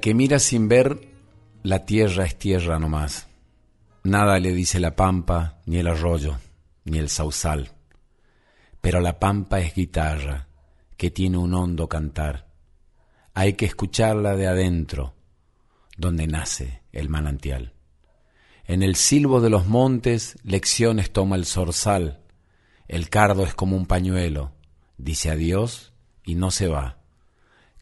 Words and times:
Que 0.00 0.14
mira 0.14 0.38
sin 0.38 0.68
ver, 0.68 1.08
la 1.62 1.84
tierra 1.84 2.24
es 2.24 2.38
tierra 2.38 2.78
nomás. 2.78 3.26
Nada 4.04 4.38
le 4.38 4.52
dice 4.52 4.78
la 4.80 4.94
pampa, 4.94 5.60
ni 5.66 5.78
el 5.78 5.88
arroyo, 5.88 6.38
ni 6.84 6.98
el 6.98 7.08
sausal. 7.08 7.72
Pero 8.80 9.00
la 9.00 9.18
pampa 9.18 9.60
es 9.60 9.74
guitarra, 9.74 10.48
que 10.96 11.10
tiene 11.10 11.38
un 11.38 11.54
hondo 11.54 11.88
cantar. 11.88 12.48
Hay 13.34 13.54
que 13.54 13.66
escucharla 13.66 14.36
de 14.36 14.46
adentro, 14.46 15.14
donde 15.96 16.26
nace 16.26 16.82
el 16.92 17.08
manantial. 17.08 17.72
En 18.64 18.82
el 18.82 18.94
silbo 18.94 19.40
de 19.40 19.50
los 19.50 19.66
montes 19.66 20.36
lecciones 20.42 21.10
toma 21.10 21.36
el 21.36 21.46
zorzal. 21.46 22.20
El 22.86 23.08
cardo 23.08 23.44
es 23.44 23.54
como 23.54 23.76
un 23.76 23.86
pañuelo, 23.86 24.52
dice 24.96 25.30
adiós 25.30 25.92
y 26.24 26.34
no 26.34 26.50
se 26.50 26.68
va 26.68 26.98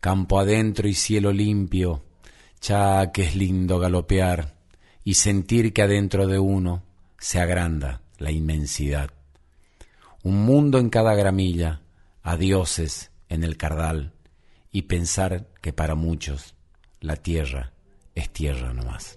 campo 0.07 0.39
adentro 0.39 0.87
y 0.87 0.95
cielo 0.95 1.33
limpio, 1.33 2.05
cha 2.67 3.13
que 3.13 3.23
es 3.23 3.37
lindo 3.37 3.79
galopear 3.79 4.57
y 5.05 5.15
sentir 5.15 5.73
que 5.73 5.83
adentro 5.83 6.27
de 6.27 6.41
uno 6.41 6.83
se 7.17 7.39
agranda 7.39 8.01
la 8.19 8.33
inmensidad. 8.33 9.11
Un 10.25 10.45
mundo 10.45 10.81
en 10.81 10.91
cada 10.91 11.15
gramilla, 11.15 11.83
a 12.25 12.37
dioses 12.37 13.13
en 13.29 13.45
el 13.45 13.57
cardal, 13.57 14.15
y 14.73 14.83
pensar 14.83 15.47
que 15.63 15.73
para 15.73 15.95
muchos 15.95 16.57
la 17.01 17.15
tierra 17.15 17.73
es 18.17 18.31
tierra 18.31 18.73
nomás. 18.73 19.17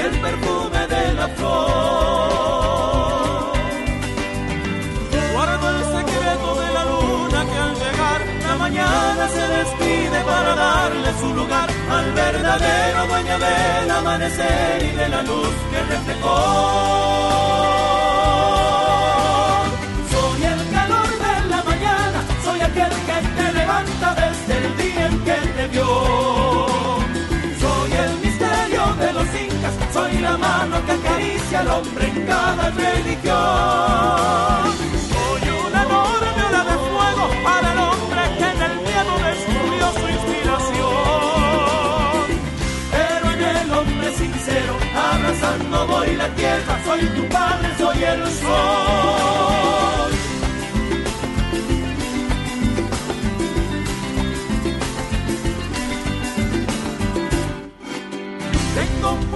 el 0.00 0.20
perfume 0.20 0.86
de 0.86 1.14
la 1.14 1.28
flor. 1.28 1.88
Guardo 5.32 5.68
el 5.70 5.84
secreto 5.96 6.48
de 6.60 6.72
la 6.72 6.84
luna 6.84 7.44
que 7.50 7.58
al 7.66 7.74
llegar 7.74 8.20
la 8.46 8.56
mañana 8.56 9.28
se 9.28 9.44
despide 9.58 10.20
para 10.24 10.54
darle 10.54 11.10
su 11.20 11.34
lugar 11.34 11.68
al 11.90 12.12
verdadero 12.12 13.06
dueño 13.08 13.38
del 13.38 13.90
amanecer 13.90 14.82
y 14.82 14.96
de 14.96 15.08
la 15.08 15.22
luz 15.22 15.54
que 15.70 15.80
reflejó. 15.94 16.38
Soy 22.44 22.60
aquel 22.60 22.92
que 23.08 23.18
te 23.36 23.52
levanta 23.52 24.14
desde 24.14 24.66
el 24.66 24.76
día 24.76 25.06
en 25.06 25.24
que 25.24 25.36
te 25.56 25.68
vio 25.68 26.77
soy 29.92 30.18
la 30.18 30.36
mano 30.36 30.76
que 30.86 30.92
acaricia 30.92 31.60
al 31.60 31.68
hombre 31.68 32.06
en 32.06 32.26
cada 32.26 32.70
religión. 32.70 33.36
Soy 35.12 35.42
una 35.66 35.82
enorme 35.84 36.42
ola 36.48 36.62
de 36.64 36.76
fuego 36.88 37.24
para 37.42 37.72
el 37.72 37.78
hombre 37.78 38.22
que 38.38 38.46
en 38.54 38.62
el 38.68 38.74
miedo 38.86 39.12
descubrió 39.28 39.86
su 39.98 40.06
inspiración. 40.16 40.98
Pero 42.90 43.26
en 43.32 43.56
el 43.56 43.70
hombre 43.72 44.08
sincero, 44.12 44.74
abrazando 45.12 45.86
voy 45.86 46.16
la 46.16 46.28
tierra, 46.34 46.80
soy 46.84 47.02
tu 47.16 47.28
padre, 47.28 47.68
soy 47.78 48.02
el 48.04 48.26
sol. 48.30 49.97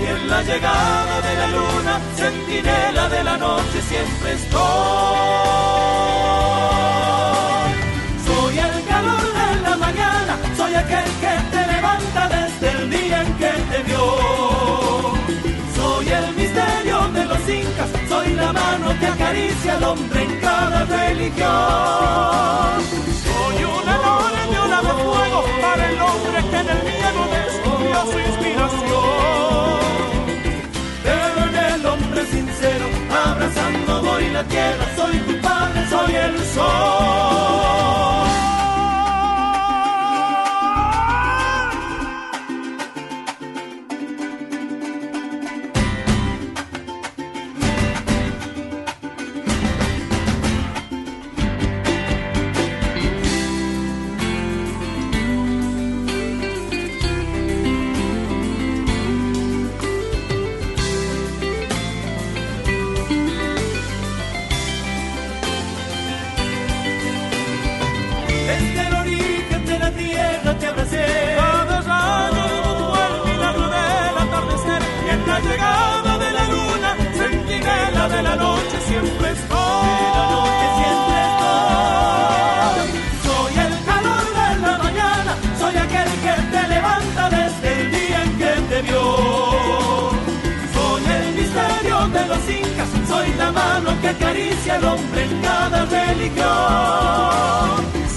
y 0.00 0.06
en 0.06 0.28
la 0.28 0.42
llegada 0.42 1.20
de 1.20 1.34
la 1.36 1.46
luna, 1.48 2.00
centinela 2.16 3.08
de 3.08 3.24
la 3.24 3.36
noche 3.36 3.80
siempre 3.88 4.32
estoy. 4.32 4.58
Soy 8.26 8.58
el 8.58 8.84
calor 8.86 9.24
de 9.40 9.60
la 9.62 9.76
mañana, 9.76 10.38
soy 10.56 10.74
aquel 10.74 11.04
que 11.22 11.34
te 11.52 11.66
levanta 11.72 12.28
desde 12.36 12.70
el 12.78 12.90
día 12.90 13.22
en 13.22 13.32
que 13.34 13.52
te 13.70 13.82
vio. 13.88 14.06
Soy 15.76 16.08
el 16.08 16.34
misterio 16.34 16.98
de 17.16 17.24
los 17.24 17.48
incas, 17.48 17.90
soy 18.08 18.34
la 18.34 18.52
mano 18.52 18.98
que 19.00 19.06
acaricia 19.06 19.74
al 19.74 19.84
hombre 19.84 20.22
en 20.22 20.40
cada 20.40 20.84
religión. 20.84 21.48
Soy 23.24 23.64
una 23.64 23.96
noche 23.96 24.38
de 24.86 24.92
fuego 25.02 25.44
para 25.62 25.90
el 25.90 26.00
hombre 26.00 26.38
que 26.50 26.56
en 26.56 26.68
el 26.68 26.82
miedo 26.84 27.67
su 28.06 28.18
inspiración. 28.18 29.78
Pero 31.02 31.38
en 31.48 31.56
el 31.74 31.86
hombre 31.86 32.26
sincero, 32.26 32.86
abrazando 33.26 34.02
voy 34.02 34.30
la 34.30 34.44
tierra, 34.44 34.84
soy 34.96 35.18
tu 35.18 35.40
padre, 35.40 35.88
soy 35.88 36.14
el 36.14 36.38
sol. 36.54 38.27
De 92.12 92.26
los 92.26 92.38
incas, 92.48 92.88
soy 93.06 93.32
la 93.34 93.52
mano 93.52 93.90
que 94.00 94.08
acaricia 94.08 94.74
al 94.76 94.84
hombre 94.84 95.24
en 95.24 95.40
cada 95.42 95.84
religión. 95.84 96.46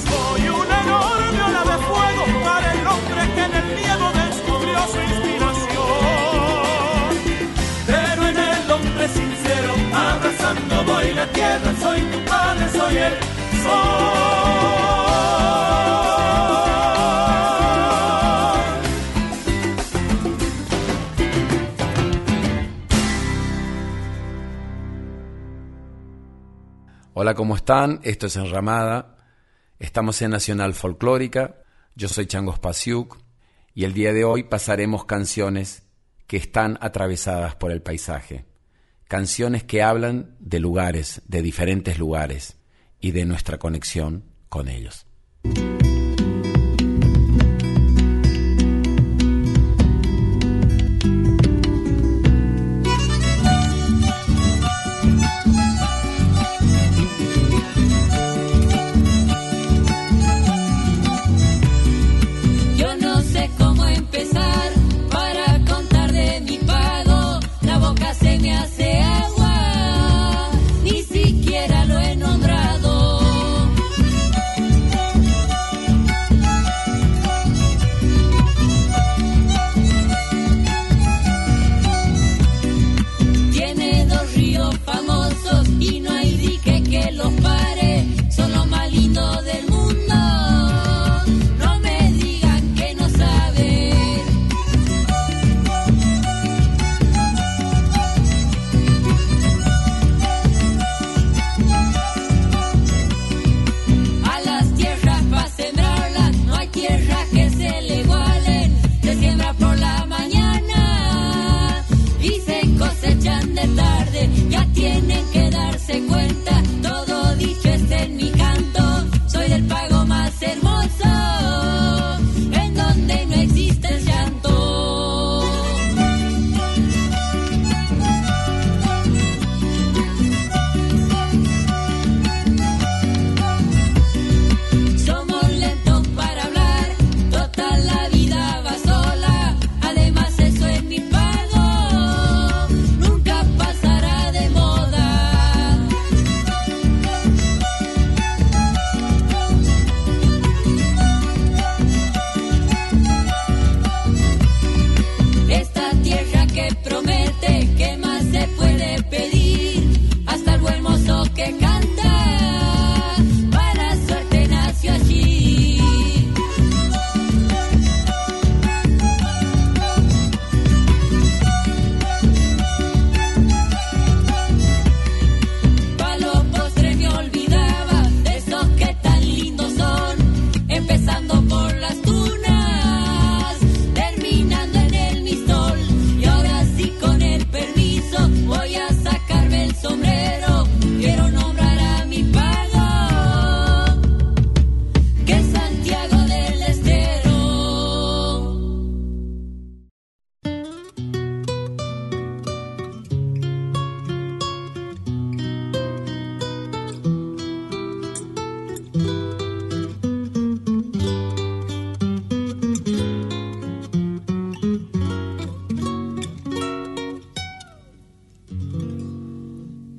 Soy 0.07 0.49
una 0.49 0.81
enorme 0.81 1.41
ola 1.43 1.63
de 1.71 1.77
fuego 1.89 2.23
para 2.43 2.73
el 2.73 2.87
hombre 2.87 3.21
que 3.35 3.43
en 3.43 3.53
el 3.53 3.65
miedo 3.79 4.11
descubrió 4.23 4.79
su 4.93 4.99
inspiración. 5.11 5.81
Pero 7.87 8.27
en 8.27 8.37
el 8.37 8.71
hombre 8.71 9.07
sincero, 9.09 9.73
abrazando 9.93 10.83
voy 10.85 11.13
la 11.13 11.27
tierra, 11.27 11.73
soy 11.81 12.01
tu 12.01 12.19
padre, 12.25 12.69
soy 12.71 12.97
el 12.97 13.13
sol. 13.63 14.80
Hola, 27.23 27.35
¿cómo 27.35 27.55
están? 27.55 27.99
Esto 28.01 28.25
es 28.25 28.35
Enramada. 28.35 29.15
Estamos 29.77 30.19
en 30.23 30.31
Nacional 30.31 30.73
Folclórica. 30.73 31.61
Yo 31.93 32.07
soy 32.07 32.25
Changos 32.25 32.57
Pasiuk 32.57 33.19
y 33.75 33.83
el 33.83 33.93
día 33.93 34.11
de 34.11 34.23
hoy 34.23 34.41
pasaremos 34.41 35.05
canciones 35.05 35.83
que 36.25 36.37
están 36.37 36.79
atravesadas 36.81 37.53
por 37.53 37.71
el 37.71 37.83
paisaje. 37.83 38.45
Canciones 39.07 39.63
que 39.63 39.83
hablan 39.83 40.35
de 40.39 40.59
lugares, 40.59 41.21
de 41.27 41.43
diferentes 41.43 41.99
lugares 41.99 42.57
y 42.99 43.11
de 43.11 43.25
nuestra 43.25 43.59
conexión 43.59 44.23
con 44.49 44.67
ellos. 44.67 45.05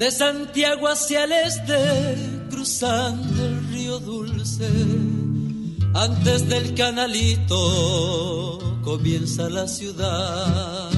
De 0.02 0.11
Santiago 0.11 0.88
hacia 0.88 1.23
el 1.23 1.30
este, 1.30 2.16
cruzando 2.50 3.47
el 3.47 3.68
río 3.68 4.00
Dulce. 4.00 4.68
Antes 5.94 6.49
del 6.49 6.75
canalito 6.75 8.59
comienza 8.82 9.49
la 9.49 9.68
ciudad. 9.68 10.90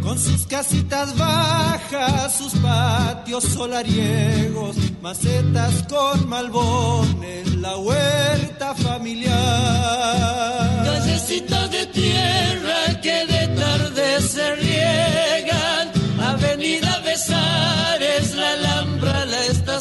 Con 0.00 0.16
sus 0.16 0.46
casitas 0.46 1.18
bajas, 1.18 2.38
sus 2.38 2.52
patios 2.60 3.42
solariegos, 3.42 4.76
macetas 5.02 5.82
con 5.88 6.28
malbones, 6.28 7.52
la 7.56 7.76
huerta 7.76 8.76
familiar. 8.76 9.34
Callecitas 10.84 11.68
de 11.72 11.86
tierra 11.86 13.00
que 13.02 13.26
de 13.26 13.48
tarde 13.56 14.20
se 14.20 14.54
riegan, 14.54 15.90
avenida 16.20 16.96
Alhambra, 17.16 17.85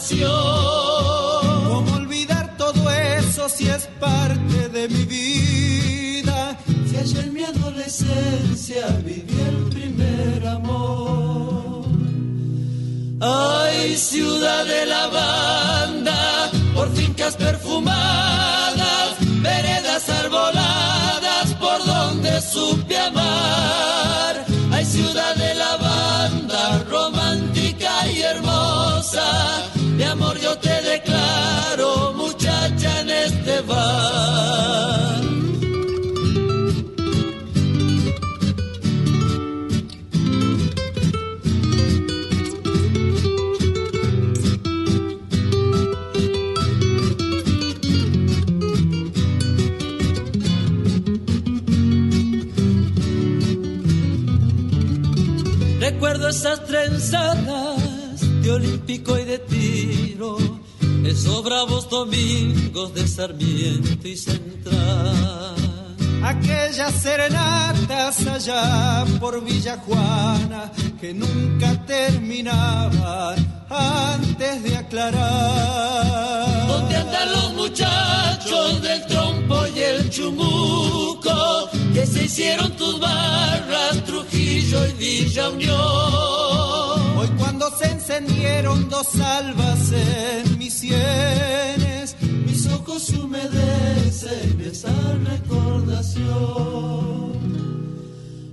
¿Cómo 0.07 1.95
olvidar 1.95 2.55
todo 2.57 2.91
eso 2.91 3.50
si 3.50 3.67
es 3.67 3.88
parte 4.00 4.69
de 4.69 4.88
mi 4.88 5.03
vida? 5.05 6.55
Si 6.88 6.95
ayer 6.95 7.25
en 7.25 7.33
mi 7.33 7.43
adolescencia 7.43 8.85
viví 9.03 9.35
el 9.41 9.69
primer 9.69 10.47
amor. 10.47 11.85
Ay, 13.19 13.97
ciudad 13.97 14.65
de 14.65 14.85
la 14.85 15.07
banda, 15.07 16.51
por 16.75 16.93
fincas 16.93 17.35
perfumadas, 17.35 19.15
veredas 19.41 20.07
arboladas, 20.07 21.53
por 21.55 21.83
donde 21.83 22.41
supe 22.41 22.95
amar. 22.95 23.85
Te 30.62 30.81
declaro, 30.81 32.13
muchacha 32.13 33.01
en 33.01 33.09
este 33.09 33.62
bar. 33.62 34.35
Recuerdo 55.79 56.29
esas 56.29 56.65
trenzadas 56.65 58.41
de 58.41 58.51
olímpico 58.51 59.17
y 59.17 59.24
de 59.24 59.39
esos 61.05 61.43
bravos 61.43 61.89
domingos 61.89 62.93
de 62.93 63.05
Sarmiento 63.07 64.07
y 64.07 64.15
Central. 64.15 65.55
Aquellas 66.24 66.93
serenatas 66.93 68.25
allá 68.25 69.05
por 69.19 69.43
Villa 69.43 69.77
Juana 69.86 70.72
que 71.00 71.13
nunca 71.13 71.86
terminaban 71.86 73.36
antes 73.69 74.63
de 74.63 74.77
aclarar. 74.77 76.67
¿Dónde 76.67 76.95
andan 76.95 77.31
los 77.31 77.53
muchachos 77.53 78.81
del 78.81 79.05
trompo 79.07 79.67
y 79.75 79.79
el 79.79 80.10
chumuco 80.10 81.69
que 81.93 82.05
se 82.05 82.24
hicieron 82.24 82.72
tus 82.72 83.00
barras, 83.00 84.03
Trujillo 84.05 84.88
y 84.88 84.93
Villa 84.93 85.50
Unión? 85.50 86.45
Cuando 87.38 87.70
se 87.77 87.86
encendieron 87.91 88.89
dos 88.89 89.20
albas 89.20 89.91
en 89.91 90.58
mis 90.58 90.74
sienes, 90.74 92.15
Mis 92.22 92.67
ojos 92.67 93.10
humedecen 93.10 94.62
esa 94.62 94.94
recordación. 95.24 96.96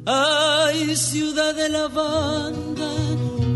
Ay, 0.07 0.97
ciudad 0.97 1.55
de 1.55 1.69
la 1.69 1.88
banda, 1.88 2.91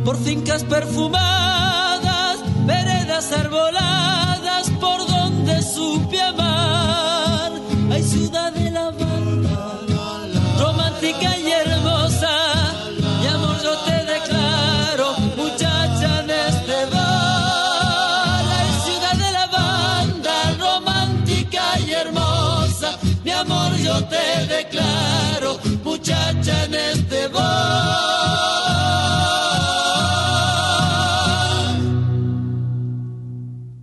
por 0.04 0.16
fincas 0.16 0.62
perfumadas, 0.64 2.38
veredas 2.66 3.32
arboladas, 3.32 4.70
por 4.80 5.06
donde 5.06 5.62
supe 5.62 6.20
amar. 6.20 7.52
Ay, 7.90 8.02
ciudad 8.02 8.52
de 8.52 8.70
la 8.70 8.90
este. 26.08 27.30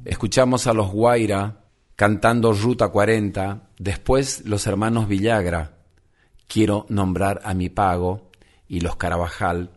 Escuchamos 0.05 0.67
a 0.67 0.73
los 0.73 0.91
Guaira 0.91 1.63
cantando 1.95 2.53
Ruta 2.53 2.89
40, 2.89 3.69
después 3.77 4.45
los 4.45 4.65
hermanos 4.67 5.07
Villagra, 5.07 5.77
Quiero 6.47 6.85
nombrar 6.89 7.41
a 7.45 7.53
mi 7.53 7.69
pago, 7.69 8.29
y 8.67 8.81
los 8.81 8.95
Carabajal, 8.95 9.71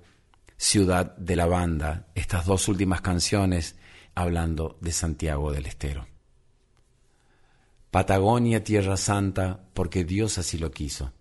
Ciudad 0.56 1.16
de 1.16 1.36
la 1.36 1.46
Banda, 1.46 2.06
estas 2.14 2.46
dos 2.46 2.68
últimas 2.68 3.00
canciones 3.00 3.76
hablando 4.14 4.76
de 4.80 4.92
Santiago 4.92 5.52
del 5.52 5.66
Estero. 5.66 6.06
Patagonia, 7.90 8.64
Tierra 8.64 8.96
Santa, 8.96 9.60
porque 9.74 10.04
Dios 10.04 10.38
así 10.38 10.58
lo 10.58 10.70
quiso, 10.70 11.12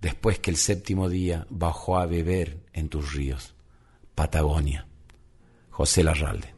después 0.00 0.38
que 0.38 0.50
el 0.50 0.56
séptimo 0.56 1.08
día 1.08 1.46
bajó 1.50 1.98
a 1.98 2.06
beber 2.06 2.58
en 2.72 2.88
tus 2.88 3.12
ríos. 3.14 3.54
Patagonia, 4.14 4.86
José 5.70 6.02
Larralde. 6.02 6.55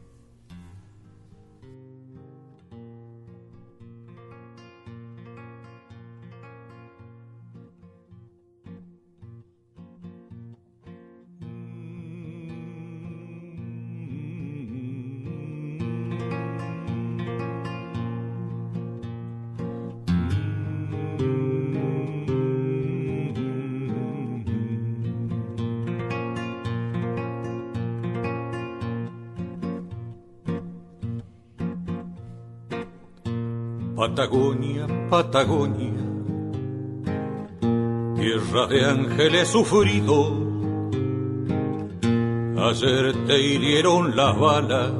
Patagonia, 35.31 35.93
tierra 38.15 38.65
de 38.65 38.83
ángeles 38.83 39.47
sufridos. 39.47 40.31
Ayer 42.57 43.13
te 43.27 43.39
hirieron 43.39 44.15
las 44.15 44.39
balas, 44.39 44.91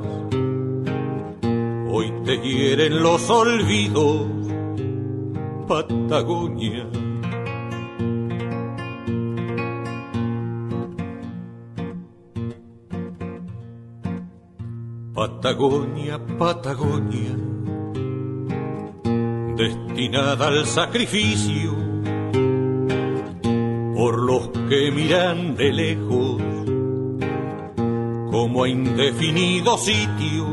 hoy 1.91 2.13
te 2.25 2.37
hieren 2.41 3.01
los 3.01 3.27
olvidos. 3.27 4.27
Patagonia. 5.67 6.85
Patagonia, 15.15 16.19
Patagonia 16.37 17.58
destinada 19.59 20.47
al 20.47 20.65
sacrificio 20.65 21.75
por 23.93 24.17
los 24.17 24.47
que 24.69 24.89
miran 24.89 25.57
de 25.57 25.73
lejos 25.73 26.41
como 28.31 28.63
a 28.63 28.69
indefinido 28.69 29.77
sitio 29.77 30.47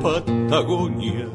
Patagonia. 0.00 1.25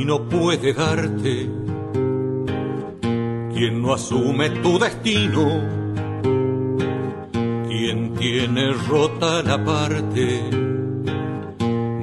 Destino 0.00 0.28
puede 0.28 0.72
darte? 0.72 1.50
¿Quién 3.52 3.82
no 3.82 3.92
asume 3.92 4.48
tu 4.62 4.78
destino? 4.78 5.60
¿Quién 7.68 8.14
tiene 8.14 8.72
rota 8.88 9.42
la 9.42 9.62
parte 9.62 10.42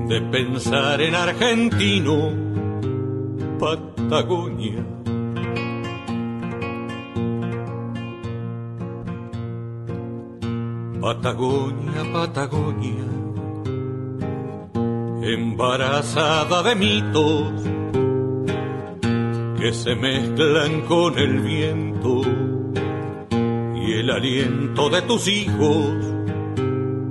de 0.08 0.22
pensar 0.32 1.01
en 1.01 1.16
argentino? 1.16 2.34
Patagonia. 3.60 4.86
Patagonia, 11.01 12.04
Patagonia, 12.13 13.06
embarazada 15.22 16.62
de 16.63 16.75
mitos 16.75 17.76
que 19.68 19.74
se 19.74 19.96
mezclan 19.96 20.84
con 20.84 21.20
el 21.20 21.42
viento 21.42 22.22
y 23.76 23.92
el 23.96 24.10
aliento 24.10 24.90
de 24.90 25.02
tus 25.02 25.28
hijos, 25.28 25.90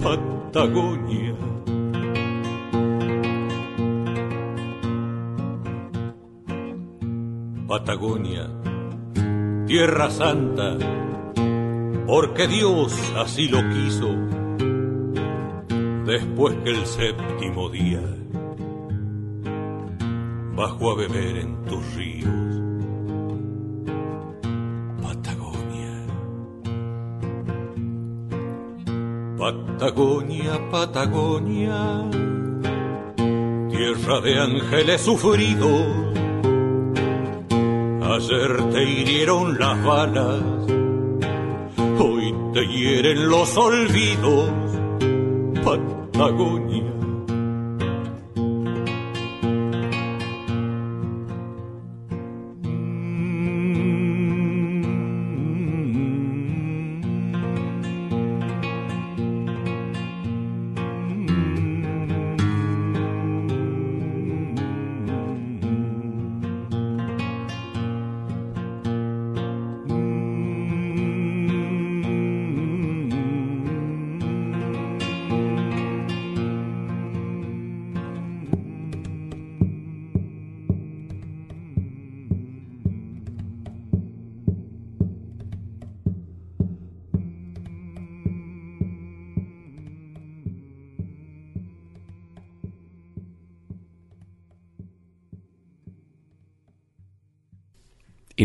Patagonia. 0.02 1.34
Patagonia, 7.68 8.48
Tierra 9.66 10.10
Santa, 10.10 10.78
porque 12.06 12.48
Dios 12.48 13.12
así 13.18 13.48
lo 13.48 13.58
quiso, 13.68 14.08
después 16.06 16.56
que 16.64 16.70
el 16.70 16.86
séptimo 16.86 17.68
día 17.68 18.15
bajó 20.56 20.92
a 20.92 20.94
beber 20.96 21.36
en 21.36 21.64
tus 21.66 21.94
ríos. 21.94 22.32
Patagonia, 25.02 26.06
Patagonia, 29.38 30.70
Patagonia, 30.70 32.10
tierra 33.68 34.20
de 34.22 34.40
ángeles 34.40 35.02
sufridos. 35.02 35.82
Ayer 38.02 38.70
te 38.72 38.82
hirieron 38.82 39.58
las 39.58 39.84
balas, 39.84 40.42
hoy 41.98 42.34
te 42.54 42.66
hieren 42.66 43.28
los 43.28 43.54
olvidos, 43.58 44.50
Patagonia. 45.62 46.85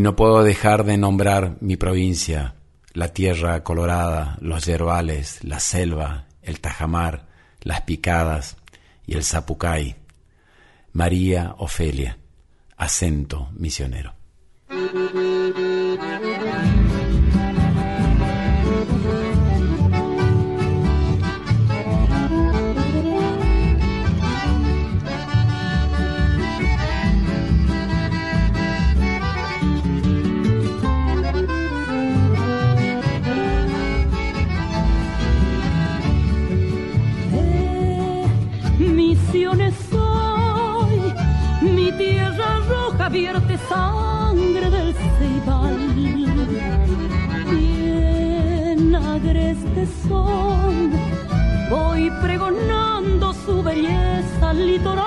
No 0.01 0.15
puedo 0.15 0.43
dejar 0.43 0.83
de 0.83 0.97
nombrar 0.97 1.57
mi 1.61 1.77
provincia, 1.77 2.55
la 2.93 3.09
tierra 3.09 3.63
colorada, 3.63 4.35
los 4.41 4.65
yerbales, 4.65 5.43
la 5.43 5.59
selva, 5.59 6.25
el 6.41 6.59
tajamar, 6.59 7.27
las 7.61 7.81
picadas 7.81 8.57
y 9.05 9.13
el 9.13 9.23
zapucay. 9.23 9.97
María 10.91 11.53
Ofelia, 11.59 12.17
acento 12.77 13.51
misionero. 13.53 14.15
Sangre 43.71 44.69
del 44.69 44.93
ceibal. 45.17 45.77
Bien 47.51 48.95
agreste 48.95 49.83
son, 50.07 50.91
voy 51.69 52.11
pregonando 52.21 53.33
su 53.45 53.63
belleza 53.63 54.49
al 54.49 54.67
litoral. 54.67 55.00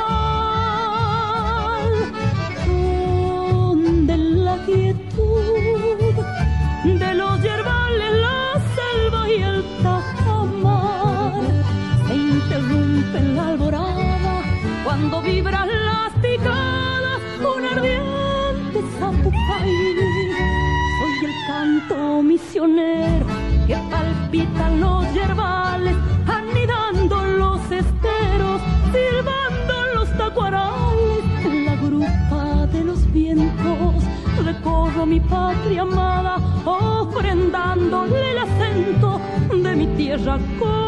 Canto 21.88 22.22
misionero 22.22 23.26
que 23.66 23.76
palpitan 23.90 24.80
los 24.80 25.12
yerbales, 25.12 25.96
anidando 26.26 27.24
los 27.24 27.60
esteros, 27.70 28.60
silbando 28.92 29.94
los 29.94 30.10
tacuarales 30.16 31.24
en 31.44 31.64
la 31.66 31.76
grupa 31.76 32.66
de 32.66 32.84
los 32.84 33.12
vientos. 33.12 34.04
Recorro 34.44 35.06
mi 35.06 35.20
patria 35.20 35.82
amada, 35.82 36.36
ofrendándole 36.64 38.30
el 38.32 38.38
acento 38.38 39.20
de 39.62 39.76
mi 39.76 39.86
tierra 39.96 40.38
colorada. 40.58 40.83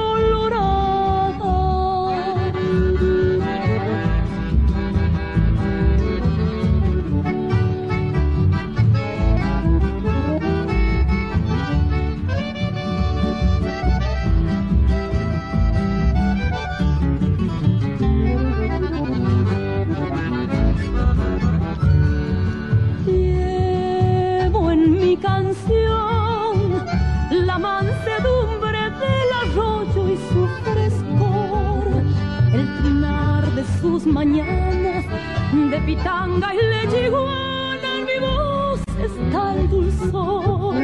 Mañanas 34.06 35.04
de 35.52 35.80
pitanga 35.80 36.54
y 36.54 36.58
lechiguana 36.58 37.88
en 37.98 38.04
mi 38.04 38.18
voz 38.20 38.80
está 39.04 39.54
el 39.54 39.68
dulzor. 39.68 40.74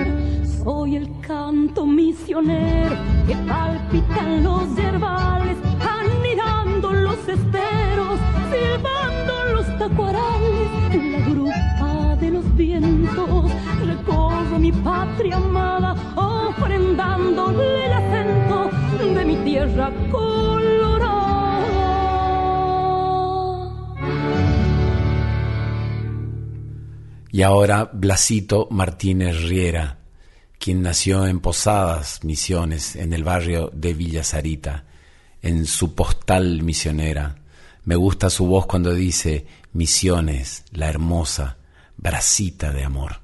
Soy 0.64 0.96
el 0.96 1.08
canto 1.20 1.86
misionero 1.86 2.96
que 3.26 3.34
palpitan 3.34 4.42
los 4.42 4.74
yerbales, 4.76 5.56
anidando 5.80 6.92
los 6.92 7.18
esteros, 7.28 8.18
silbando 8.50 9.44
los 9.54 9.78
tacuarales 9.78 10.68
en 10.90 11.12
la 11.12 11.18
grupa 11.28 12.16
de 12.20 12.30
los 12.30 12.56
vientos. 12.56 13.50
Recorro 13.86 14.58
mi 14.58 14.72
patria 14.72 15.36
amada, 15.36 15.94
ofrendándole 16.16 17.86
el 17.86 17.92
acento 17.92 18.70
de 19.14 19.24
mi 19.24 19.36
tierra 19.36 19.90
colorada. 20.10 21.31
Y 27.32 27.40
ahora 27.40 27.90
Blasito 27.90 28.68
Martínez 28.70 29.44
Riera, 29.44 30.00
quien 30.58 30.82
nació 30.82 31.26
en 31.26 31.40
Posadas, 31.40 32.22
Misiones, 32.24 32.94
en 32.94 33.14
el 33.14 33.24
barrio 33.24 33.70
de 33.72 33.94
Villa 33.94 34.22
Sarita, 34.22 34.84
en 35.40 35.64
su 35.64 35.94
postal 35.94 36.62
misionera. 36.62 37.36
Me 37.84 37.96
gusta 37.96 38.28
su 38.28 38.44
voz 38.44 38.66
cuando 38.66 38.92
dice, 38.92 39.46
Misiones, 39.72 40.64
la 40.72 40.90
hermosa, 40.90 41.56
bracita 41.96 42.70
de 42.70 42.84
amor. 42.84 43.22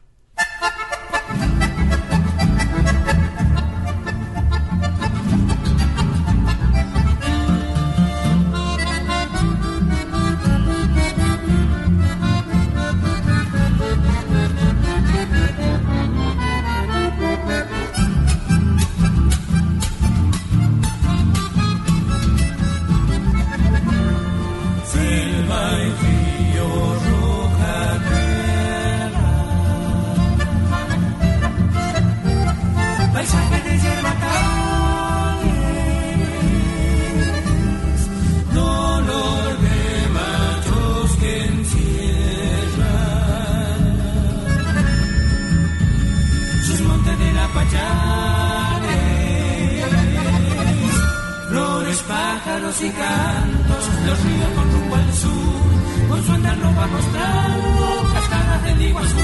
y 52.81 52.91
cantos, 52.91 53.85
los 54.07 54.23
ríos 54.23 54.49
con 54.55 54.73
rumbo 54.73 54.95
al 54.95 55.12
sur, 55.12 56.09
con 56.09 56.25
su 56.25 56.33
andar 56.33 56.57
nos 56.59 56.79
va 56.79 56.87
mostrando 56.87 58.12
cascadas 58.14 58.62
del 58.64 58.83
Iguazú. 58.83 59.17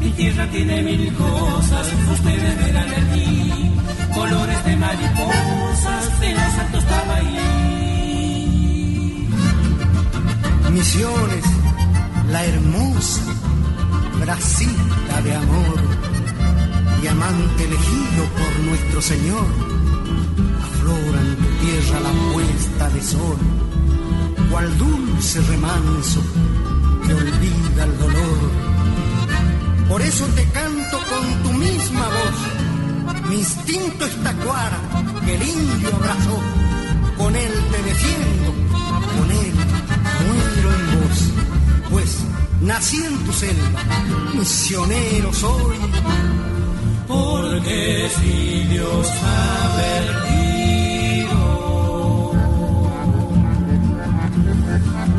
Mi 0.00 0.10
tierra 0.10 0.50
tiene 0.50 0.82
mil 0.82 1.14
cosas, 1.14 1.86
ustedes 2.12 2.58
verán 2.58 2.88
aquí, 2.90 3.72
colores 4.12 4.64
de 4.64 4.76
mariposas, 4.76 6.20
de 6.20 6.34
las 6.34 6.58
altos 6.58 6.84
Tabaí. 6.86 7.38
Misiones, 10.72 11.44
la 12.30 12.44
hermosa, 12.46 13.22
bracita 14.20 15.22
de 15.22 15.36
amor, 15.36 15.80
diamante 17.00 17.64
elegido 17.64 18.24
por 18.36 18.58
nuestro 18.64 19.02
Señor 19.02 19.75
tierra 21.66 22.00
la 22.00 22.12
puesta 22.32 22.88
de 22.90 23.02
sol, 23.02 23.38
cual 24.50 24.78
dulce 24.78 25.40
remanso 25.42 26.20
que 27.04 27.12
olvida 27.12 27.84
el 27.84 27.98
dolor. 27.98 28.50
Por 29.88 30.00
eso 30.02 30.24
te 30.36 30.44
canto 30.50 30.96
con 31.10 31.42
tu 31.42 31.52
misma 31.58 32.06
voz, 32.18 33.28
mi 33.28 33.36
instinto 33.36 34.04
estacuara 34.04 34.78
que 35.24 35.34
el 35.34 35.42
indio 35.42 35.88
abrazó, 35.96 36.38
con 37.18 37.34
él 37.34 37.52
te 37.72 37.82
defiendo, 37.90 38.48
con 39.16 39.28
él 39.42 39.54
muero 40.28 40.68
en 40.78 40.84
vos, 40.94 41.18
pues 41.90 42.10
nací 42.60 42.98
en 43.04 43.18
tu 43.24 43.32
selva, 43.32 43.80
misionero 44.34 45.32
soy. 45.32 45.78
Porque 47.08 48.10
si 48.16 48.64
Dios 48.68 49.08
ha 49.22 49.76
vertido 49.76 50.45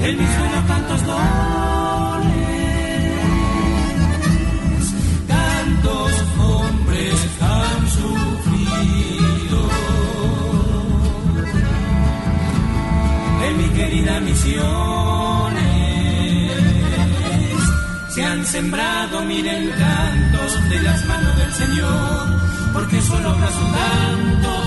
en 0.10 0.18
mi 0.18 0.26
suelo 0.26 0.60
tantos 0.68 1.06
dones, 1.06 2.36
tantos 5.28 6.12
hombres 6.40 7.16
han 7.42 7.90
sufrido. 7.98 9.60
En 13.48 13.58
mi 13.58 13.68
querida 13.78 14.20
misiones 14.22 15.68
se 18.10 18.24
han 18.24 18.46
sembrado, 18.46 19.26
miren, 19.26 19.70
tantos 19.72 20.70
de 20.70 20.82
las 20.84 21.06
manos 21.06 21.38
del 21.38 21.54
Señor, 21.54 22.42
porque 22.74 23.02
solo 23.02 23.34
obras 23.34 23.54
tantos. 23.54 24.67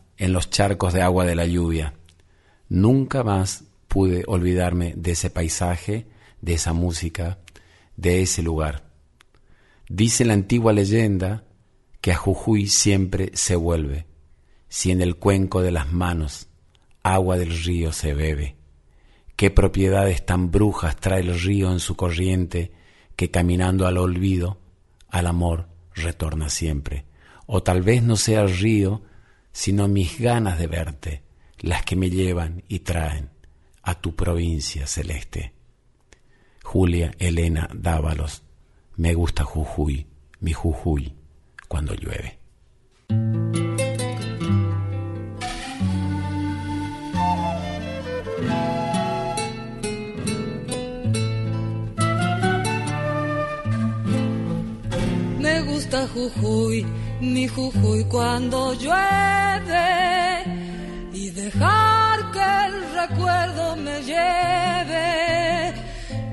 en 0.21 0.33
los 0.33 0.51
charcos 0.51 0.93
de 0.93 1.01
agua 1.01 1.25
de 1.25 1.33
la 1.33 1.47
lluvia. 1.47 1.95
Nunca 2.69 3.23
más 3.23 3.63
pude 3.87 4.23
olvidarme 4.27 4.93
de 4.95 5.13
ese 5.13 5.31
paisaje, 5.31 6.05
de 6.41 6.53
esa 6.53 6.73
música, 6.73 7.39
de 7.97 8.21
ese 8.21 8.43
lugar. 8.43 8.83
Dice 9.89 10.23
la 10.23 10.33
antigua 10.33 10.73
leyenda 10.73 11.43
que 12.01 12.11
a 12.11 12.17
Jujuy 12.17 12.67
siempre 12.67 13.31
se 13.33 13.55
vuelve, 13.55 14.05
si 14.69 14.91
en 14.91 15.01
el 15.01 15.15
cuenco 15.15 15.63
de 15.63 15.71
las 15.71 15.91
manos 15.91 16.49
agua 17.01 17.35
del 17.35 17.63
río 17.63 17.91
se 17.91 18.13
bebe. 18.13 18.57
Qué 19.35 19.49
propiedades 19.49 20.23
tan 20.23 20.51
brujas 20.51 20.97
trae 20.97 21.21
el 21.21 21.41
río 21.41 21.71
en 21.71 21.79
su 21.79 21.95
corriente 21.95 22.73
que 23.15 23.31
caminando 23.31 23.87
al 23.87 23.97
olvido, 23.97 24.59
al 25.09 25.25
amor, 25.25 25.67
retorna 25.95 26.51
siempre. 26.51 27.05
O 27.47 27.63
tal 27.63 27.81
vez 27.81 28.03
no 28.03 28.17
sea 28.17 28.43
el 28.43 28.55
río, 28.55 29.01
sino 29.51 29.87
mis 29.87 30.19
ganas 30.19 30.57
de 30.59 30.67
verte, 30.67 31.23
las 31.59 31.83
que 31.83 31.95
me 31.95 32.09
llevan 32.09 32.63
y 32.67 32.79
traen 32.79 33.29
a 33.83 33.99
tu 33.99 34.15
provincia 34.15 34.87
celeste. 34.87 35.53
Julia 36.63 37.13
Elena 37.19 37.69
Dávalos, 37.73 38.43
me 38.95 39.13
gusta 39.13 39.43
Jujuy, 39.43 40.07
mi 40.39 40.53
Jujuy, 40.53 41.13
cuando 41.67 41.93
llueve. 41.95 42.39
Jujuy, 56.07 56.85
mi 57.21 57.47
Jujuy 57.47 58.03
cuando 58.05 58.73
llueve 58.73 60.43
y 61.13 61.29
dejar 61.29 62.31
que 62.31 62.65
el 62.67 62.93
recuerdo 62.93 63.75
me 63.75 64.01
lleve 64.01 65.73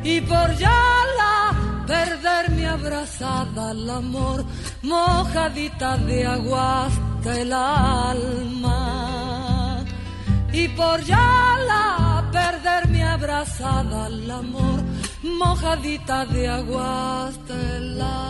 y 0.03 0.21
por 0.23 0.57
ya 0.57 1.05
la 1.19 1.85
perder 1.87 2.51
mi 2.53 2.65
abrazada 2.65 3.71
al 3.71 3.91
amor 3.91 4.45
mojadita 4.83 5.99
de 5.99 6.27
agua 6.27 6.87
hasta 6.87 7.41
el 7.41 7.53
alma 7.53 8.79
y 10.53 10.69
por 10.69 11.03
ya 11.05 11.57
la 11.67 12.25
perder 12.33 12.89
mi 12.89 13.03
abrazada 13.03 14.07
al 14.07 14.31
amor 14.31 14.83
mojadita 15.23 16.25
de 16.27 16.49
agua 16.49 17.29
hasta 17.29 17.77
el 17.77 18.01
alma. 18.01 18.28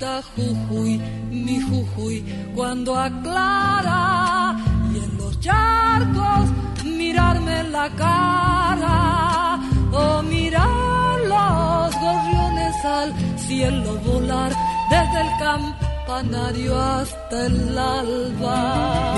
Jujuy, 0.00 0.98
mi 1.30 1.60
Jujuy, 1.60 2.24
cuando 2.54 2.98
aclara 2.98 4.56
y 4.94 4.96
en 4.96 5.18
los 5.18 5.38
charcos 5.40 6.48
mirarme 6.84 7.64
la 7.64 7.86
cara 7.90 9.60
o 9.92 10.22
mirar 10.22 11.20
los 11.28 11.94
gorriones 12.00 12.84
al 12.84 13.38
cielo 13.38 13.94
volar 14.06 14.52
desde 14.88 15.20
el 15.20 15.30
campanario 15.38 16.80
hasta 16.80 17.46
el 17.46 17.78
alba 17.78 19.14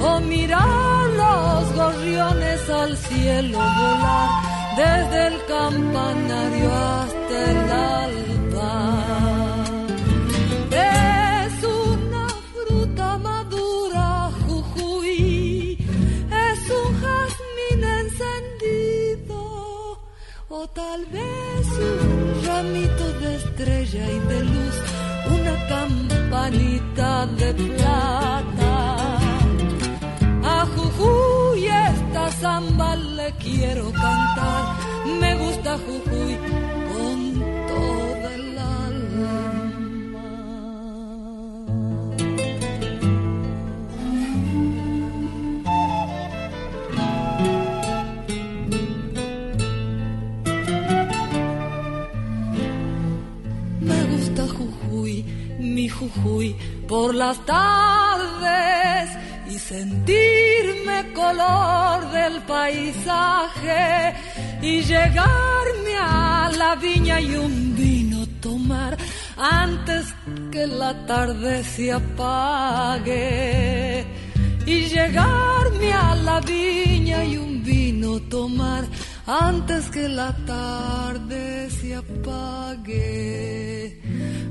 o 0.00 0.20
mirar 0.20 1.10
los 1.16 1.74
gorriones 1.74 2.70
al 2.70 2.96
cielo 2.96 3.58
volar 3.58 4.28
desde 4.76 5.26
el 5.26 5.46
campanario 5.46 6.72
hasta 6.72 7.50
el 7.50 7.72
alba. 7.72 8.23
Tal 20.74 21.04
vez 21.06 21.66
un 21.78 22.46
ramito 22.46 23.04
de 23.20 23.36
estrella 23.36 24.10
y 24.10 24.18
de 24.30 24.40
luz, 24.44 24.76
una 25.38 25.68
campanita 25.68 27.26
de 27.26 27.54
plata. 27.54 29.18
A 30.42 30.66
Jujuy 30.74 31.66
esta 31.66 32.30
samba 32.32 32.96
le 32.96 33.32
quiero 33.36 33.92
cantar, 33.92 34.76
me 35.20 35.34
gusta 35.36 35.78
Jujuy 35.78 36.73
Jujuy, 55.98 56.56
por 56.88 57.14
las 57.14 57.38
tardes 57.46 59.10
y 59.48 59.58
sentirme 59.58 61.12
color 61.12 62.10
del 62.10 62.40
paisaje 62.42 64.14
y 64.62 64.82
llegarme 64.82 65.96
a 66.00 66.50
la 66.56 66.74
viña 66.76 67.20
y 67.20 67.36
un 67.36 67.76
vino 67.76 68.26
tomar 68.40 68.96
antes 69.36 70.14
que 70.50 70.66
la 70.66 71.06
tarde 71.06 71.62
se 71.64 71.92
apague 71.92 73.24
y 74.66 74.86
llegarme 74.86 75.92
a 75.92 76.14
la 76.14 76.40
viña 76.40 76.93
antes 79.26 79.90
que 79.90 80.08
la 80.08 80.32
tarde 80.46 81.68
se 81.70 81.94
apague. 81.94 84.00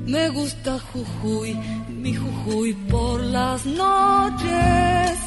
Me 0.06 0.28
gusta 0.30 0.78
Jujuy, 0.92 1.58
mi 1.88 2.14
Jujuy 2.14 2.74
por 2.90 3.20
las 3.20 3.66
noches 3.66 5.18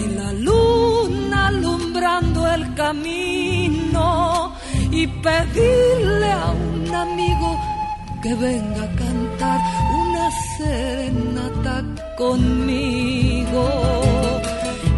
y 0.00 0.14
la 0.14 0.32
luna 0.32 1.48
alumbrando 1.48 2.50
el 2.50 2.74
camino 2.74 4.54
y 4.90 5.06
pedirle 5.06 6.30
a 6.30 6.50
un 6.50 6.94
amigo 6.94 7.60
que 8.22 8.34
venga 8.34 8.84
a 8.84 8.94
cantar 8.94 9.60
una 10.04 10.30
serenata 10.56 11.84
conmigo 12.16 13.68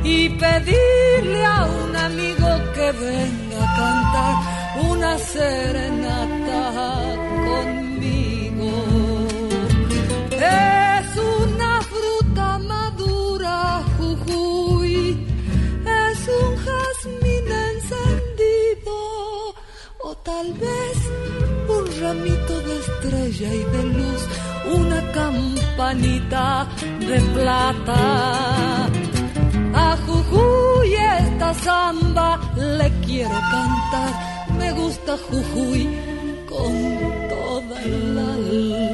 y 0.04 0.28
pedirle 0.28 1.44
a 1.44 1.64
un 1.64 1.96
amigo 1.96 2.48
que 2.74 2.92
venga 2.92 3.43
una 5.04 5.18
serenata 5.18 6.62
conmigo. 7.46 8.72
Es 10.30 11.08
una 11.42 11.80
fruta 11.82 12.58
madura, 12.58 13.82
Jujuy, 13.98 15.26
es 16.02 16.28
un 16.40 16.56
jazmín 16.64 17.46
encendido, 17.68 18.96
o 20.02 20.14
tal 20.22 20.52
vez 20.54 20.96
un 21.76 21.84
ramito 22.00 22.60
de 22.66 22.74
estrella 22.78 23.54
y 23.54 23.64
de 23.76 23.82
luz, 23.98 24.22
una 24.74 25.12
campanita 25.12 26.66
de 27.00 27.20
plata. 27.34 28.86
A 29.74 29.96
Jujuy 30.06 30.94
esta 30.94 31.52
samba 31.54 32.40
le 32.56 32.90
quiero 33.06 33.38
cantar, 33.54 34.33
me 34.64 34.72
gusta 34.72 35.16
Jujuy 35.18 35.88
con 36.48 36.72
toda 37.28 37.82
el 37.82 38.18
alma. 38.18 38.88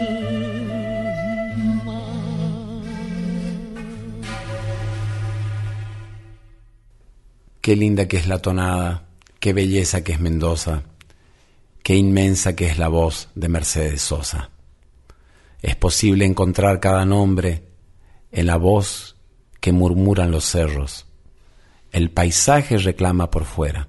Qué 7.60 7.76
linda 7.76 8.08
que 8.08 8.16
es 8.16 8.26
la 8.26 8.38
tonada, 8.38 9.06
qué 9.38 9.52
belleza 9.52 10.02
que 10.02 10.12
es 10.12 10.20
Mendoza, 10.20 10.82
qué 11.84 11.94
inmensa 11.94 12.56
que 12.56 12.66
es 12.66 12.78
la 12.78 12.88
voz 12.88 13.28
de 13.34 13.48
Mercedes 13.48 14.02
Sosa. 14.02 14.50
Es 15.62 15.76
posible 15.76 16.24
encontrar 16.24 16.80
cada 16.80 17.04
nombre 17.04 17.62
en 18.32 18.46
la 18.46 18.56
voz 18.56 19.16
que 19.60 19.72
murmuran 19.72 20.32
los 20.32 20.46
cerros. 20.46 21.06
El 21.92 22.10
paisaje 22.10 22.78
reclama 22.78 23.30
por 23.30 23.44
fuera, 23.44 23.88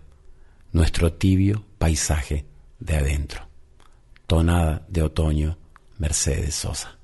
nuestro 0.74 1.13
tibio 1.13 1.63
paisaje 1.82 2.46
de 2.80 2.96
adentro. 2.96 3.41
Tonada 4.28 4.86
de 4.88 5.02
otoño, 5.02 5.58
Mercedes 5.98 6.54
Sosa. 6.54 7.00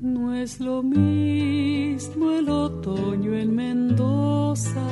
No 0.00 0.34
es 0.34 0.58
lo 0.58 0.82
mismo 0.82 2.32
el 2.32 2.48
otoño 2.48 3.34
en 3.34 3.54
Mendoza. 3.54 4.88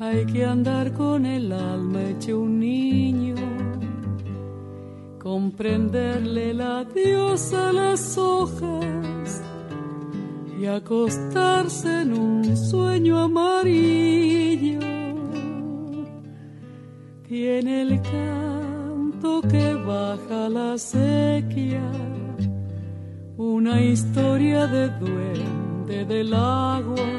Hay 0.00 0.24
que 0.24 0.46
andar 0.46 0.94
con 0.94 1.26
el 1.26 1.52
alma 1.52 2.02
hecho 2.02 2.40
un 2.40 2.51
comprenderle 5.32 6.52
la 6.52 6.84
diosa 6.84 7.70
a 7.70 7.72
las 7.72 8.18
hojas 8.18 9.42
y 10.60 10.66
acostarse 10.66 12.02
en 12.02 12.12
un 12.12 12.54
sueño 12.54 13.18
amarillo. 13.18 14.80
Tiene 17.26 17.80
el 17.80 18.02
canto 18.02 19.40
que 19.50 19.72
baja 19.72 20.50
la 20.50 20.76
sequía 20.76 21.90
una 23.38 23.80
historia 23.80 24.66
de 24.66 24.90
duende 25.00 26.04
del 26.04 26.34
agua, 26.34 27.10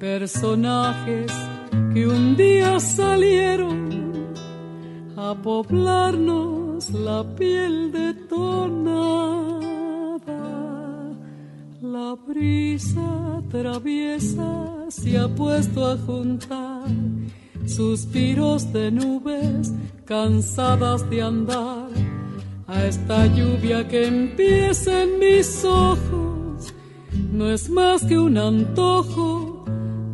personajes 0.00 1.32
que 1.94 2.08
un 2.08 2.36
día 2.36 2.80
salieron 2.80 3.85
a 5.16 5.34
poblarnos 5.34 6.90
la 6.90 7.24
piel 7.36 7.90
de 7.90 8.14
tonada. 8.28 9.56
La 11.82 12.14
brisa 12.14 13.42
traviesa 13.50 14.84
se 14.88 15.18
ha 15.18 15.28
puesto 15.28 15.86
a 15.86 15.96
juntar 15.96 16.88
suspiros 17.66 18.72
de 18.72 18.90
nubes 18.90 19.72
cansadas 20.04 21.08
de 21.10 21.22
andar 21.22 21.88
a 22.66 22.84
esta 22.84 23.26
lluvia 23.26 23.88
que 23.88 24.06
empieza 24.06 25.02
en 25.02 25.18
mis 25.18 25.64
ojos 25.64 26.26
no 27.32 27.50
es 27.50 27.68
más 27.68 28.04
que 28.04 28.18
un 28.18 28.38
antojo 28.38 29.64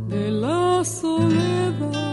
de 0.08 0.30
la 0.30 0.84
soledad. 0.84 2.11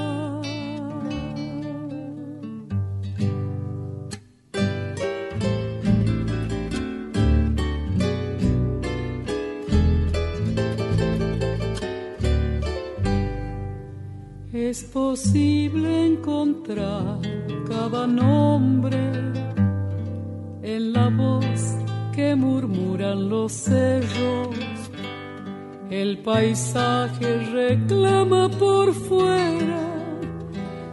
Es 14.69 14.83
posible 14.83 16.05
encontrar 16.05 17.19
cada 17.67 18.05
nombre 18.05 18.99
en 20.61 20.93
la 20.93 21.09
voz 21.09 21.75
que 22.13 22.35
murmuran 22.35 23.29
los 23.29 23.51
cerros. 23.51 24.55
El 25.89 26.19
paisaje 26.19 27.39
reclama 27.51 28.47
por 28.47 28.93
fuera 28.93 29.81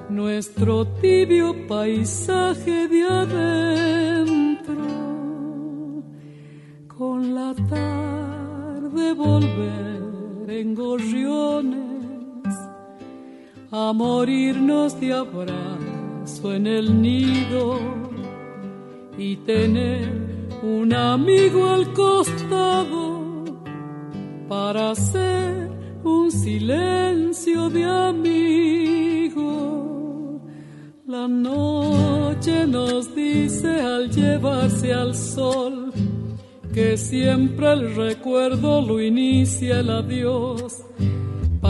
nuestro 0.09 0.87
tibio 1.03 1.67
paisaje 1.67 2.89
de 2.89 3.03
adentro. 3.03 4.87
Con 6.97 7.35
la 7.35 7.55
tarde 7.69 9.13
volver 9.13 10.49
en 10.49 10.75
gorriones 10.75 11.96
a 13.79 13.93
morirnos 13.93 14.99
de 14.99 15.13
abrazo 15.13 16.55
en 16.55 16.67
el 16.67 17.03
nido 17.03 17.79
y 19.19 19.37
tener 19.37 20.09
un 20.63 20.95
amigo 20.95 21.69
al 21.69 21.93
costado 21.93 23.45
para 24.49 24.93
hacer 24.93 25.69
un 26.03 26.33
silencio 26.33 27.69
de 27.69 27.85
amigo. 27.85 29.51
La 31.07 31.29
noche 31.29 32.67
nos 32.67 33.15
dice 33.15 33.69
al 33.69 34.11
llevarse 34.11 34.95
al 34.95 35.15
sol 35.15 35.93
que 36.73 36.97
siempre 36.97 37.73
el 37.75 37.95
recuerdo 37.95 38.81
lo 38.81 39.03
inicia 39.03 39.81
el 39.81 39.91
adiós. 39.91 40.83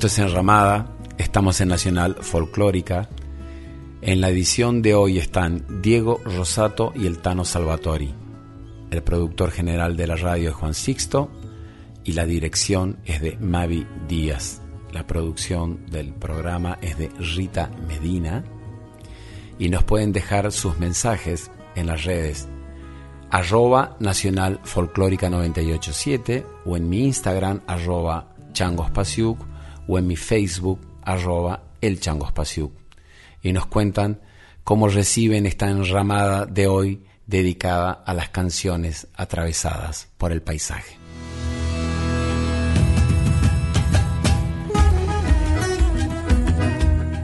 Esto 0.00 0.06
es 0.06 0.18
Enramada, 0.18 0.96
estamos 1.18 1.60
en 1.60 1.68
Nacional 1.68 2.16
Folclórica. 2.22 3.10
En 4.00 4.22
la 4.22 4.30
edición 4.30 4.80
de 4.80 4.94
hoy 4.94 5.18
están 5.18 5.82
Diego 5.82 6.22
Rosato 6.24 6.94
y 6.96 7.04
el 7.04 7.18
Tano 7.18 7.44
Salvatori. 7.44 8.14
El 8.90 9.02
productor 9.02 9.50
general 9.50 9.98
de 9.98 10.06
la 10.06 10.16
radio 10.16 10.48
es 10.48 10.54
Juan 10.54 10.72
Sixto 10.72 11.30
y 12.02 12.14
la 12.14 12.24
dirección 12.24 12.96
es 13.04 13.20
de 13.20 13.36
Mavi 13.36 13.86
Díaz. 14.08 14.62
La 14.90 15.06
producción 15.06 15.84
del 15.90 16.14
programa 16.14 16.78
es 16.80 16.96
de 16.96 17.10
Rita 17.18 17.70
Medina 17.86 18.42
y 19.58 19.68
nos 19.68 19.84
pueden 19.84 20.12
dejar 20.12 20.50
sus 20.50 20.78
mensajes 20.78 21.50
en 21.74 21.88
las 21.88 22.04
redes 22.04 22.48
arroba 23.30 23.98
nacional 24.00 24.60
folclórica 24.64 25.28
987 25.28 26.46
o 26.64 26.78
en 26.78 26.88
mi 26.88 27.04
Instagram 27.04 27.60
arroba 27.66 28.34
changospasiuk 28.54 29.49
o 29.90 29.98
en 29.98 30.06
mi 30.06 30.14
Facebook 30.14 30.78
arroba 31.02 31.64
el 31.80 31.98
y 33.42 33.52
nos 33.52 33.66
cuentan 33.66 34.20
cómo 34.62 34.88
reciben 34.88 35.46
esta 35.46 35.68
enramada 35.68 36.46
de 36.46 36.68
hoy 36.68 37.02
dedicada 37.26 37.90
a 37.90 38.14
las 38.14 38.28
canciones 38.28 39.08
atravesadas 39.14 40.08
por 40.16 40.30
el 40.30 40.42
paisaje. 40.42 40.96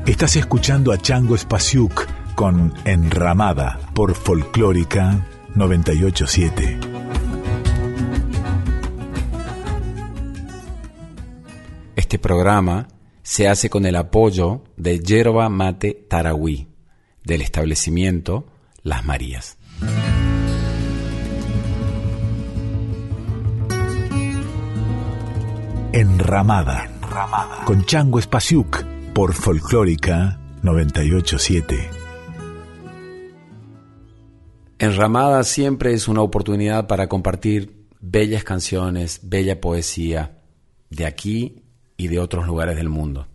Estás 0.06 0.36
escuchando 0.36 0.92
a 0.92 0.98
Chango 0.98 1.36
Spasiuk 1.36 2.06
con 2.34 2.74
Enramada 2.84 3.78
por 3.94 4.14
Folclórica 4.14 5.24
987. 5.54 6.95
Este 12.06 12.20
programa 12.20 12.86
se 13.24 13.48
hace 13.48 13.68
con 13.68 13.84
el 13.84 13.96
apoyo 13.96 14.62
de 14.76 15.00
Yerba 15.00 15.48
Mate 15.48 16.06
Tarahui, 16.08 16.68
del 17.24 17.42
establecimiento 17.42 18.46
Las 18.84 19.04
Marías. 19.04 19.58
Enramada, 25.92 26.88
con 27.64 27.84
Chango 27.84 28.20
Spasiuk 28.20 28.84
por 29.12 29.32
Folclórica 29.32 30.38
987. 30.62 31.90
Enramada 34.78 35.42
siempre 35.42 35.92
es 35.92 36.06
una 36.06 36.22
oportunidad 36.22 36.86
para 36.86 37.08
compartir 37.08 37.88
bellas 37.98 38.44
canciones, 38.44 39.18
bella 39.24 39.60
poesía 39.60 40.38
de 40.88 41.04
aquí 41.04 41.65
y 41.96 42.08
de 42.08 42.18
otros 42.18 42.46
lugares 42.46 42.76
del 42.76 42.88
mundo. 42.88 43.26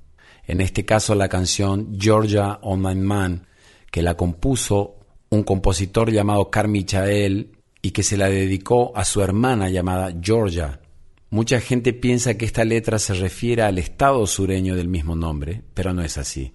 En 0.46 0.62
este 0.62 0.86
caso 0.86 1.16
la 1.16 1.30
canción 1.30 1.98
Georgia 2.00 2.60
on 2.62 2.82
My 2.82 2.96
Man, 2.96 3.48
que 3.92 4.02
la 4.02 4.16
compuso 4.16 4.98
un 5.30 5.44
compositor 5.44 6.12
llamado 6.12 6.50
Carl 6.50 6.86
Chael 6.86 7.58
y 7.82 7.92
que 7.92 8.04
se 8.04 8.18
la 8.18 8.30
dedicó 8.30 8.92
a 8.96 9.06
su 9.06 9.22
hermana 9.22 9.70
llamada 9.70 10.14
Georgia. 10.22 10.82
Mucha 11.30 11.62
gente 11.62 11.94
piensa 11.94 12.38
que 12.38 12.46
esta 12.46 12.66
letra 12.66 13.00
se 13.00 13.14
refiere 13.14 13.62
al 13.62 13.78
estado 13.78 14.28
sureño 14.28 14.76
del 14.76 14.90
mismo 14.90 15.16
nombre, 15.16 15.64
pero 15.74 15.94
no 15.94 16.04
es 16.04 16.18
así. 16.18 16.54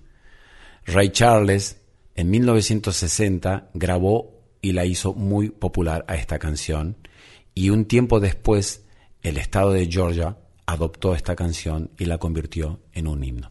Ray 0.85 1.09
Charles 1.11 1.81
en 2.15 2.31
1960 2.31 3.71
grabó 3.75 4.37
y 4.61 4.73
la 4.73 4.85
hizo 4.85 5.15
muy 5.15 5.51
popular 5.51 6.05
a 6.09 6.17
esta 6.17 6.39
canción 6.39 6.97
y 7.55 7.71
un 7.71 7.87
tiempo 7.87 8.21
después 8.21 8.85
el 9.23 9.39
estado 9.39 9.73
de 9.73 9.87
Georgia 9.91 10.37
adoptó 10.67 11.15
esta 11.15 11.37
canción 11.37 11.91
y 11.97 12.07
la 12.07 12.19
convirtió 12.19 12.81
en 12.93 13.07
un 13.07 13.25
himno. 13.25 13.51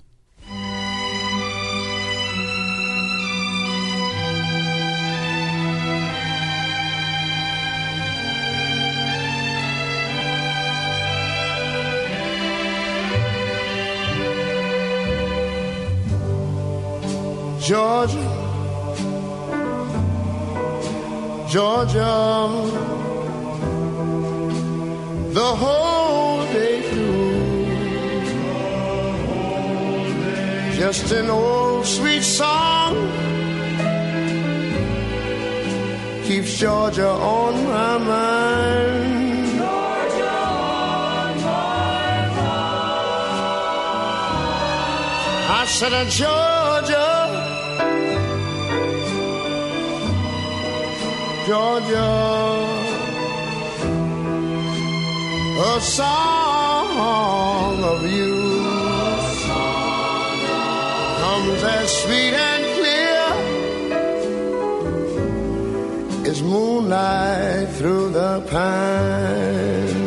Georgia, 17.65 18.21
Georgia, 21.47 22.47
the 25.33 25.41
whole 25.41 25.94
Just 30.85 31.09
an 31.13 31.29
old 31.31 31.83
sweet 31.83 32.21
song 32.21 32.93
keeps 36.25 36.59
Georgia 36.59 37.09
on 37.09 37.65
my 37.65 37.97
mind. 37.97 39.57
Georgia 39.57 40.29
on 40.29 41.41
my 41.41 42.29
mind. 42.37 42.69
I 45.49 45.65
said, 45.65 45.91
uh, 45.91 46.05
Georgia. 46.21 47.09
Georgia, 51.47 52.11
a 55.65 55.67
song 55.81 57.83
of 57.83 58.05
you 58.11 58.34
as 61.67 61.89
sweet 62.03 62.33
and 62.33 62.63
clear 62.77 63.25
as 66.29 66.41
moonlight 66.41 67.69
through 67.77 68.09
the 68.11 68.41
pines. 68.53 70.05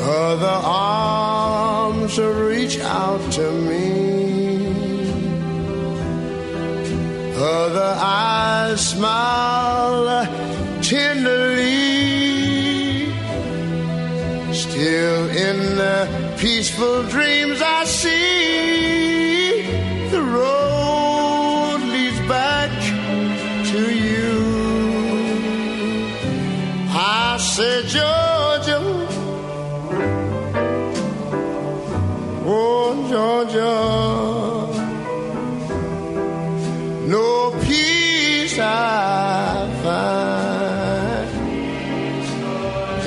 Other 0.00 0.58
arms 0.64 2.18
reach 2.18 2.80
out 2.80 3.22
to 3.32 3.52
me. 3.52 3.86
Other 7.36 7.96
eyes 7.98 8.80
smile 8.90 9.83
Still 14.64 15.28
in 15.28 15.76
the 15.76 16.34
peaceful 16.38 17.02
dreams 17.04 17.60
I 17.62 17.84
see 17.84 19.62
the 20.10 20.22
road 20.22 21.80
leads 21.92 22.20
back 22.26 22.70
to 23.72 23.82
you. 23.94 24.32
I 26.90 27.36
said, 27.38 27.84
Georgia. 27.84 28.23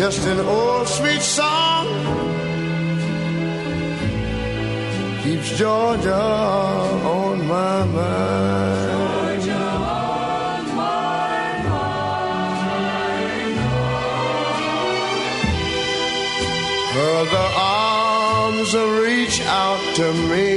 Just 0.09 0.25
an 0.27 0.39
old 0.39 0.87
sweet 0.87 1.21
song 1.21 1.85
keeps 5.21 5.49
Georgia 5.57 6.15
on 6.15 7.45
my 7.45 7.83
mind. 7.83 8.87
Georgia 9.35 9.65
on 9.99 10.65
my 10.77 11.61
mind. 11.67 11.97
Her 16.95 17.19
the 17.35 17.47
arms 17.59 18.71
reach 19.03 19.37
out 19.65 19.83
to 19.99 20.07
me. 20.31 20.49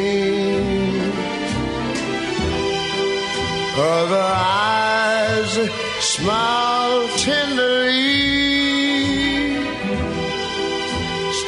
Her 3.79 4.01
the 4.15 4.29
eyes 4.47 5.53
smile 5.99 7.09
tenderly. 7.17 7.80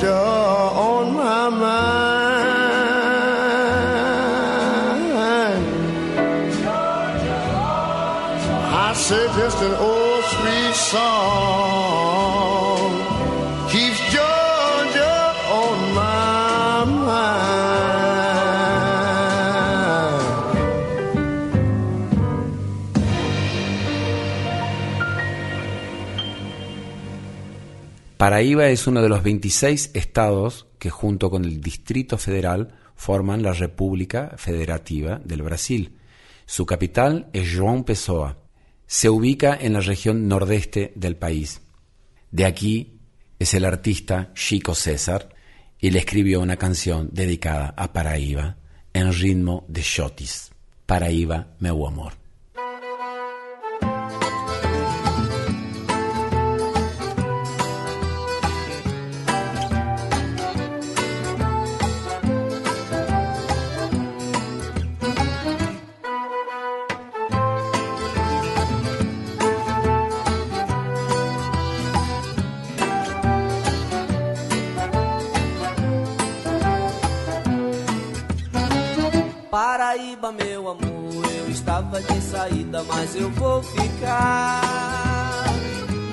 Georgia 0.00 0.12
on 0.12 1.14
my 1.14 1.48
mind. 1.48 1.94
Georgia, 6.52 7.40
I 8.74 8.92
say 8.96 9.26
just 9.36 9.62
an 9.62 9.74
old 9.74 10.24
sweet 10.24 10.74
song 10.74 11.93
Paraíba 28.24 28.68
es 28.68 28.86
uno 28.86 29.02
de 29.02 29.10
los 29.10 29.22
26 29.22 29.90
estados 29.92 30.66
que 30.78 30.88
junto 30.88 31.28
con 31.28 31.44
el 31.44 31.60
Distrito 31.60 32.16
Federal 32.16 32.74
forman 32.96 33.42
la 33.42 33.52
República 33.52 34.32
Federativa 34.38 35.20
del 35.22 35.42
Brasil. 35.42 35.98
Su 36.46 36.64
capital 36.64 37.28
es 37.34 37.54
João 37.54 37.84
Pessoa. 37.84 38.38
Se 38.86 39.10
ubica 39.10 39.54
en 39.60 39.74
la 39.74 39.80
región 39.80 40.26
nordeste 40.26 40.94
del 40.96 41.16
país. 41.16 41.60
De 42.30 42.46
aquí 42.46 42.98
es 43.38 43.52
el 43.52 43.66
artista 43.66 44.32
Chico 44.32 44.74
César 44.74 45.28
y 45.78 45.90
le 45.90 45.98
escribió 45.98 46.40
una 46.40 46.56
canción 46.56 47.10
dedicada 47.12 47.74
a 47.76 47.92
Paraíba 47.92 48.56
en 48.94 49.12
ritmo 49.12 49.66
de 49.68 49.82
shotis. 49.82 50.50
Paraíba, 50.86 51.48
meu 51.58 51.86
amor. 51.86 52.23
Mas 83.04 83.14
eu 83.16 83.30
vou 83.32 83.62
ficar. 83.62 85.44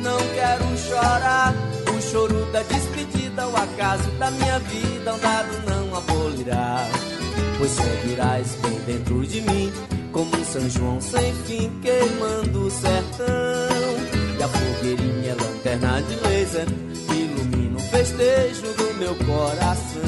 Não 0.01 0.17
quero 0.35 0.77
chorar, 0.77 1.53
o 1.95 2.01
choro 2.01 2.45
da 2.51 2.61
despedida, 2.63 3.47
o 3.47 3.55
acaso 3.55 4.11
da 4.19 4.29
minha 4.29 4.59
vida, 4.59 5.13
um 5.13 5.19
dado 5.19 5.69
não 5.69 5.95
abolirá. 5.95 6.85
Pois 7.57 7.71
seguirás 7.71 8.57
bem 8.61 8.77
dentro 8.85 9.25
de 9.25 9.39
mim, 9.39 9.71
como 10.11 10.35
um 10.35 10.43
São 10.43 10.69
João 10.69 10.99
sem 10.99 11.33
fim, 11.45 11.71
queimando 11.81 12.67
o 12.67 12.71
sertão. 12.71 13.25
E 14.37 14.43
a 14.43 14.47
fogueirinha, 14.49 15.35
lanterna 15.39 16.01
de 16.01 16.15
laser, 16.27 16.67
ilumina 17.09 17.77
o 17.77 17.81
festejo 17.83 18.73
do 18.73 18.93
meu 18.95 19.15
coração. 19.15 20.01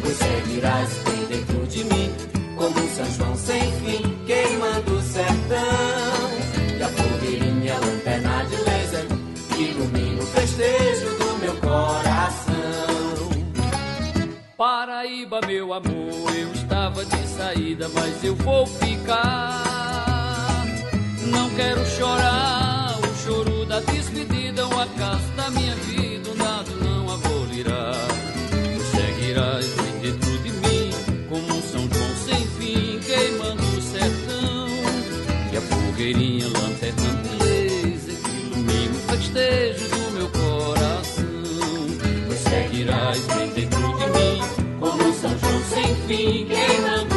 Pois 0.00 0.16
seguirás 0.16 0.90
bem 1.04 1.38
dentro 1.38 1.66
de 1.66 1.84
mim, 1.84 2.31
como 2.62 2.88
São 2.90 3.10
João 3.16 3.34
sem 3.34 3.60
fim, 3.80 4.16
queimando 4.24 4.94
o 4.94 5.02
sertão. 5.02 6.30
E 6.78 6.82
a 6.82 6.88
fogueirinha, 6.88 7.74
lanterna 7.74 8.44
de 8.44 8.56
laser, 8.56 9.06
ilumina 9.58 10.22
o 10.22 10.26
festejo 10.26 11.18
do 11.18 11.38
meu 11.40 11.56
coração. 11.56 12.52
Paraíba, 14.56 15.40
meu 15.44 15.72
amor, 15.72 16.36
eu 16.36 16.52
estava 16.52 17.04
de 17.04 17.26
saída, 17.26 17.88
mas 17.88 18.22
eu 18.22 18.36
vou 18.36 18.64
ficar. 18.64 19.64
Não 21.26 21.50
quero 21.56 21.84
chorar, 21.84 22.96
o 23.00 23.14
choro 23.24 23.66
da 23.66 23.80
despedida, 23.80 24.68
o 24.68 24.80
acaso 24.80 25.28
da 25.36 25.50
minha 25.50 25.74
vida, 25.74 26.30
dado 26.36 26.70
não 26.84 27.12
abolirá. 27.12 27.91
Laser, 36.90 38.16
que 38.16 38.30
ilumina 38.30 38.90
o 38.90 39.12
festejo 39.12 39.88
do 39.88 40.10
meu 40.12 40.28
coração. 40.28 41.24
Tu 42.28 42.34
seguirás 42.48 43.20
bem 43.26 43.48
dentro 43.50 43.98
de 43.98 44.06
mim, 44.06 44.42
como 44.80 45.04
um 45.04 45.12
São 45.12 45.38
João 45.38 45.62
sem 45.70 45.94
fim, 46.06 46.46
queimando 46.46 47.11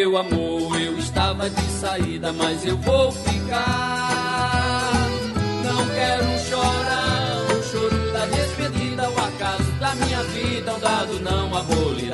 meu 0.00 0.16
amor, 0.16 0.80
eu 0.80 0.98
estava 0.98 1.50
de 1.50 1.62
saída, 1.72 2.32
mas 2.32 2.64
eu 2.64 2.74
vou 2.78 3.12
ficar. 3.12 4.92
Não 5.62 5.86
quero 5.88 6.38
chorar, 6.48 7.36
o 7.52 7.62
choro 7.62 8.10
da 8.10 8.24
despedida, 8.24 9.10
o 9.10 9.18
acaso 9.18 9.70
da 9.72 9.94
minha 9.96 10.22
vida, 10.22 10.72
um 10.72 10.80
dado 10.80 11.20
não 11.20 11.54
abolirá. 11.54 12.09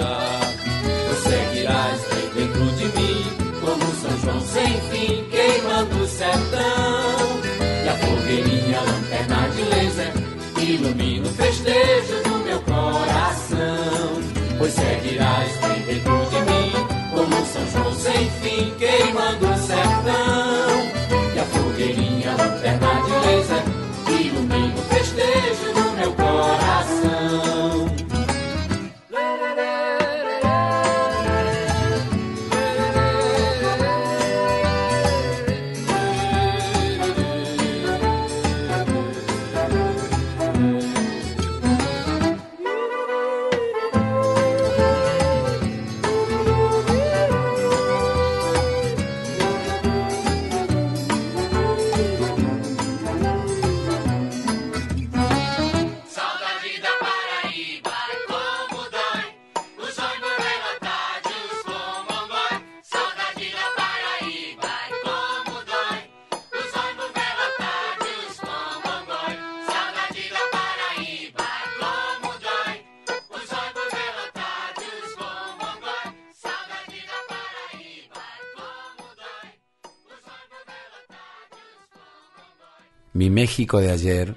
México 83.47 83.79
de 83.79 83.93
ayer 83.93 84.35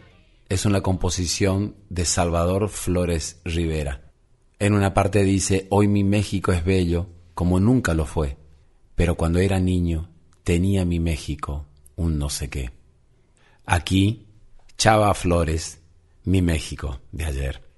es 0.49 0.67
una 0.67 0.81
composición 0.81 1.75
de 1.89 2.05
Salvador 2.05 2.69
Flores 2.69 3.41
Rivera. 3.43 4.11
En 4.59 4.75
una 4.75 4.93
parte 4.93 5.23
dice, 5.23 5.65
hoy 5.71 5.87
mi 5.87 6.03
México 6.03 6.51
es 6.51 6.63
bello 6.63 7.07
como 7.33 7.59
nunca 7.59 7.95
lo 7.95 8.05
fue, 8.05 8.37
pero 8.93 9.15
cuando 9.15 9.39
era 9.39 9.59
niño 9.59 10.11
tenía 10.43 10.85
mi 10.85 10.99
México 10.99 11.65
un 11.95 12.19
no 12.19 12.29
sé 12.29 12.51
qué. 12.51 12.69
Aquí, 13.65 14.27
Chava 14.77 15.11
Flores, 15.15 15.79
mi 16.25 16.43
México 16.43 16.99
de 17.11 17.25
ayer. 17.25 17.68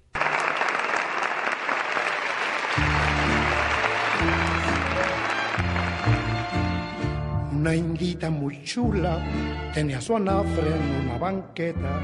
Una 7.62 7.76
indita 7.76 8.32
muy 8.32 8.64
chula 8.64 9.20
tenía 9.72 10.02
su 10.02 10.16
anafre 10.16 10.68
en 10.68 11.06
una 11.06 11.20
banqueta. 11.20 12.02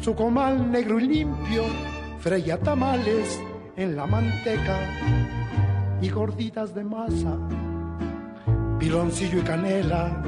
Su 0.00 0.14
comal 0.14 0.72
negro 0.72 0.98
y 0.98 1.08
limpio 1.08 1.64
freía 2.18 2.58
tamales 2.58 3.38
en 3.76 3.94
la 3.94 4.06
manteca 4.06 4.78
y 6.00 6.08
gorditas 6.08 6.74
de 6.74 6.84
masa, 6.84 7.36
piloncillo 8.78 9.40
y 9.40 9.42
canela. 9.42 10.22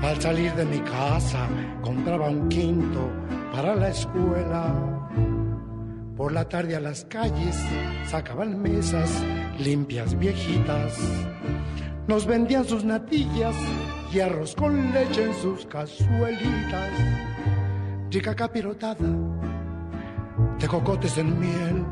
Al 0.00 0.18
salir 0.22 0.54
de 0.54 0.64
mi 0.64 0.78
casa 0.78 1.46
compraba 1.82 2.30
un 2.30 2.48
quinto 2.48 3.10
para 3.52 3.76
la 3.76 3.90
escuela. 3.90 4.74
Por 6.16 6.32
la 6.32 6.48
tarde 6.48 6.76
a 6.76 6.80
las 6.80 7.04
calles 7.04 7.62
sacaban 8.06 8.62
mesas 8.62 9.22
limpias 9.58 10.18
viejitas. 10.18 10.98
Nos 12.06 12.26
vendían 12.26 12.64
sus 12.64 12.84
natillas 12.84 13.56
y 14.12 14.20
arroz 14.20 14.54
con 14.54 14.92
leche 14.92 15.24
en 15.24 15.34
sus 15.34 15.64
cazuelitas. 15.66 16.90
Rica 18.10 18.34
capirotada 18.34 19.08
de 20.58 20.68
cocotes 20.68 21.16
en 21.18 21.38
miel. 21.38 21.84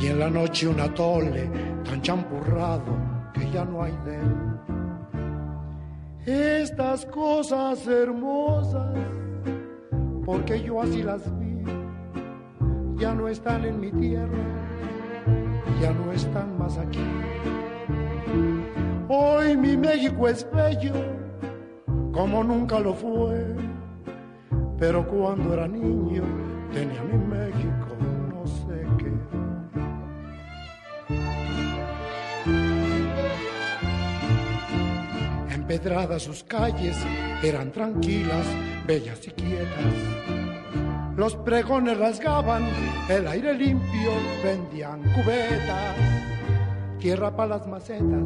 Y 0.00 0.06
en 0.06 0.18
la 0.18 0.28
noche 0.28 0.66
un 0.66 0.80
atole 0.80 1.48
tan 1.84 2.02
champurrado 2.02 2.96
que 3.32 3.48
ya 3.50 3.64
no 3.64 3.82
hay 3.82 3.96
de 4.04 4.16
él. 4.16 4.36
Estas 6.26 7.06
cosas 7.06 7.86
hermosas, 7.86 8.96
porque 10.24 10.62
yo 10.62 10.80
así 10.80 11.02
las 11.02 11.22
vi, 11.38 11.62
ya 12.96 13.14
no 13.14 13.28
están 13.28 13.64
en 13.64 13.80
mi 13.80 13.90
tierra, 13.92 14.38
ya 15.80 15.92
no 15.92 16.12
están 16.12 16.58
más 16.58 16.78
aquí. 16.78 17.00
Hoy 19.08 19.56
mi 19.56 19.76
México 19.76 20.28
es 20.28 20.46
bello, 20.52 20.94
como 22.12 22.42
nunca 22.42 22.78
lo 22.78 22.94
fue, 22.94 23.54
pero 24.78 25.06
cuando 25.06 25.54
era 25.54 25.68
niño 25.68 26.22
tenía 26.72 27.02
mi 27.02 27.18
México 27.18 27.96
no 28.32 28.46
sé 28.46 28.86
qué. 28.98 29.12
Empedradas 35.54 36.22
sus 36.22 36.42
calles 36.44 36.96
eran 37.42 37.70
tranquilas, 37.72 38.46
bellas 38.86 39.26
y 39.26 39.30
quietas. 39.30 39.94
Los 41.16 41.36
pregones 41.36 41.98
rasgaban 41.98 42.64
el 43.08 43.26
aire 43.26 43.54
limpio, 43.54 44.10
vendían 44.42 45.02
cubetas, 45.12 45.96
tierra 47.02 47.34
para 47.34 47.58
las 47.58 47.66
macetas, 47.66 48.22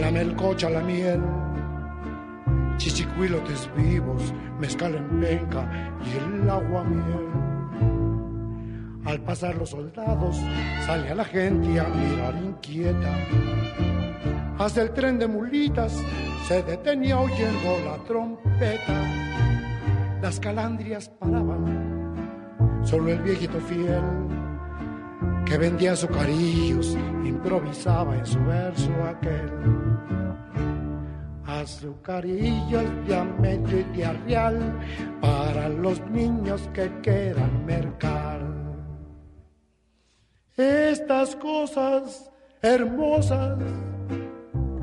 la 0.00 0.10
melcocha, 0.12 0.70
la 0.70 0.82
miel, 0.82 1.20
chichicuilotes 2.76 3.68
vivos, 3.76 4.32
mezcal 4.60 4.94
en 4.94 5.20
penca 5.20 5.68
y 6.06 6.16
el 6.16 6.48
agua 6.48 6.84
miel. 6.84 7.26
Al 9.04 9.20
pasar 9.22 9.56
los 9.56 9.70
soldados, 9.70 10.36
salía 10.86 11.12
la 11.16 11.24
gente 11.24 11.80
a 11.80 11.88
mirar 11.88 12.36
inquieta. 12.36 13.16
Hasta 14.56 14.82
el 14.82 14.92
tren 14.92 15.18
de 15.18 15.26
mulitas 15.26 16.00
se 16.46 16.62
detenía 16.62 17.18
oyendo 17.18 17.80
la 17.84 17.96
trompeta. 18.04 18.94
Las 20.22 20.38
calandrias 20.38 21.08
paraban, 21.08 22.84
solo 22.84 23.10
el 23.10 23.20
viejito 23.22 23.58
fiel 23.58 24.39
que 25.50 25.58
vendía 25.58 25.94
azucarillos 25.94 26.96
improvisaba 27.24 28.16
en 28.16 28.24
su 28.24 28.38
verso 28.44 28.88
aquel. 29.04 29.50
Azucarillos 31.44 32.84
de 33.42 33.54
y 33.54 33.96
de 33.96 34.04
a 34.04 34.12
real 34.12 34.78
para 35.20 35.68
los 35.68 36.00
niños 36.06 36.70
que 36.72 36.88
quieran 37.02 37.66
mercar. 37.66 38.40
Estas 40.56 41.34
cosas 41.34 42.30
hermosas, 42.62 43.58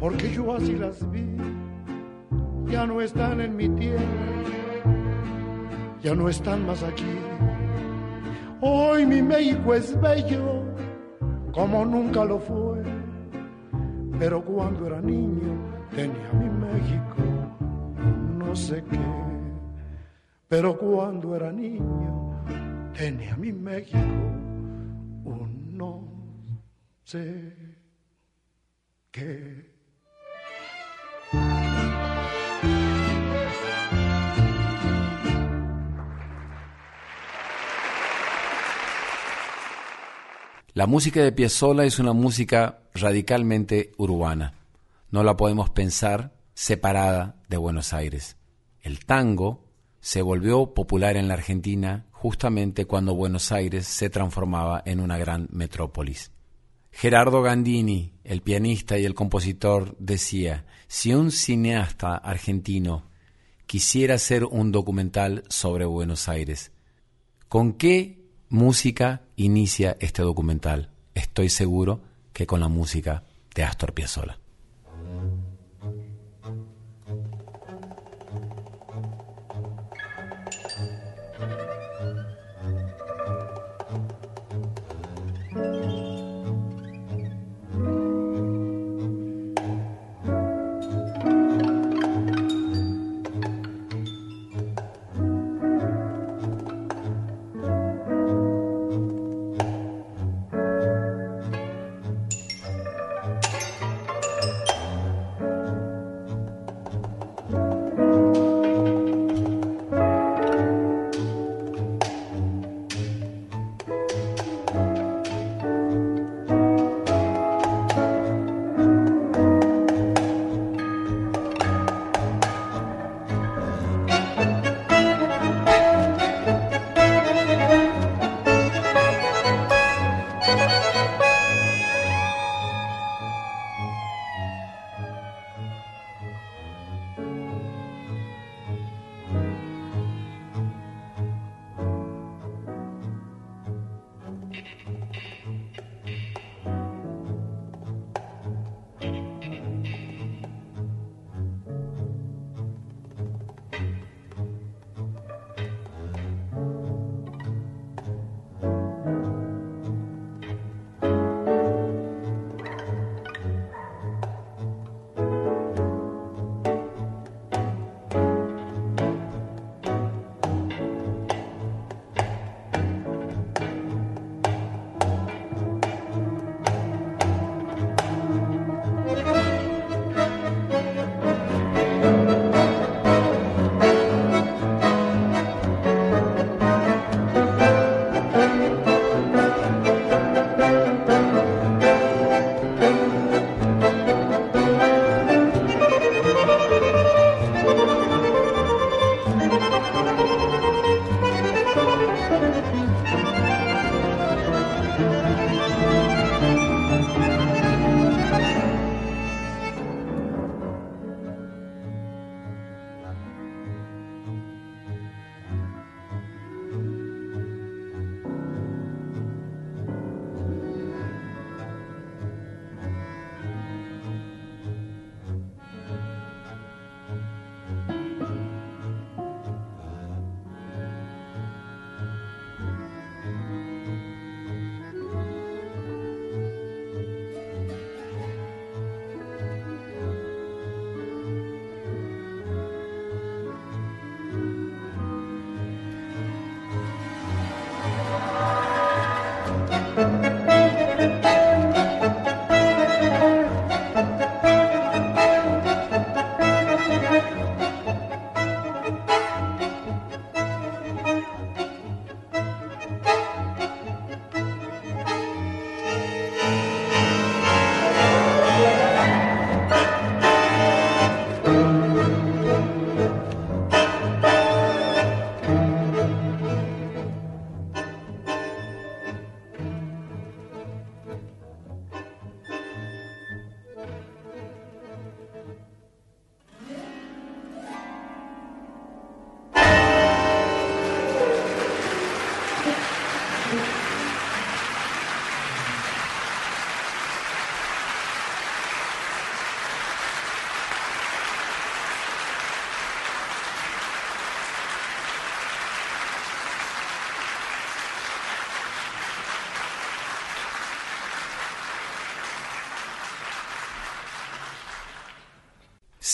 porque 0.01 0.34
yo 0.34 0.53
así 0.53 0.76
las 0.76 1.09
vi, 1.09 1.38
ya 2.65 2.86
no 2.86 2.99
están 2.99 3.39
en 3.39 3.55
mi 3.55 3.70
tierra, 3.70 4.03
ya 6.03 6.13
no 6.13 6.28
están 6.28 6.65
más 6.65 6.84
aquí. 6.84 7.05
Hoy 8.59 9.05
mi 9.05 9.21
México 9.21 9.75
es 9.75 9.99
bello, 10.01 10.63
como 11.51 11.85
nunca 11.85 12.25
lo 12.25 12.39
fue, 12.39 12.81
pero 14.17 14.43
cuando 14.43 14.87
era 14.87 14.99
niño 14.99 15.53
tenía 15.95 16.33
mi 16.33 16.49
México, 16.49 17.21
no 18.35 18.55
sé 18.55 18.83
qué, 18.89 18.99
pero 20.47 20.75
cuando 20.75 21.35
era 21.35 21.51
niño 21.51 22.33
tenía 22.97 23.37
mi 23.37 23.53
México, 23.53 23.99
un 25.23 25.77
no 25.77 26.07
sé 27.03 27.53
qué. 29.11 29.76
La 40.78 40.86
música 40.86 41.23
de 41.23 41.32
Piazzolla 41.32 41.86
es 41.86 41.97
una 41.97 42.13
música 42.13 42.84
radicalmente 42.93 43.93
urbana. 43.97 44.53
No 45.09 45.23
la 45.23 45.36
podemos 45.36 45.71
pensar 45.71 46.36
separada 46.53 47.41
de 47.49 47.57
Buenos 47.57 47.93
Aires. 47.93 48.38
El 48.82 49.03
tango 49.03 49.65
se 50.01 50.21
volvió 50.21 50.75
popular 50.75 51.17
en 51.17 51.30
la 51.30 51.34
Argentina 51.34 52.05
justamente 52.11 52.86
cuando 52.86 53.15
Buenos 53.15 53.51
Aires 53.51 53.88
se 53.88 54.11
transformaba 54.11 54.84
en 54.86 54.99
una 54.99 55.17
gran 55.17 55.47
metrópolis. 55.49 56.32
Gerardo 56.91 57.41
Gandini, 57.41 58.13
el 58.23 58.43
pianista 58.43 58.99
y 58.99 59.05
el 59.05 59.15
compositor, 59.15 59.97
decía, 59.97 60.67
si 60.88 61.11
un 61.11 61.32
cineasta 61.32 62.17
argentino 62.17 63.09
quisiera 63.65 64.13
hacer 64.13 64.45
un 64.45 64.71
documental 64.71 65.43
sobre 65.49 65.86
Buenos 65.86 66.30
Aires, 66.30 66.71
¿con 67.47 67.73
qué 67.73 68.26
música 68.49 69.21
inicia 69.35 69.97
este 69.99 70.21
documental? 70.21 70.89
Estoy 71.13 71.49
seguro 71.49 71.99
que 72.33 72.47
con 72.47 72.59
la 72.59 72.67
música 72.67 73.23
de 73.53 73.63
Astor 73.63 73.93
Piazzolla. 73.93 74.37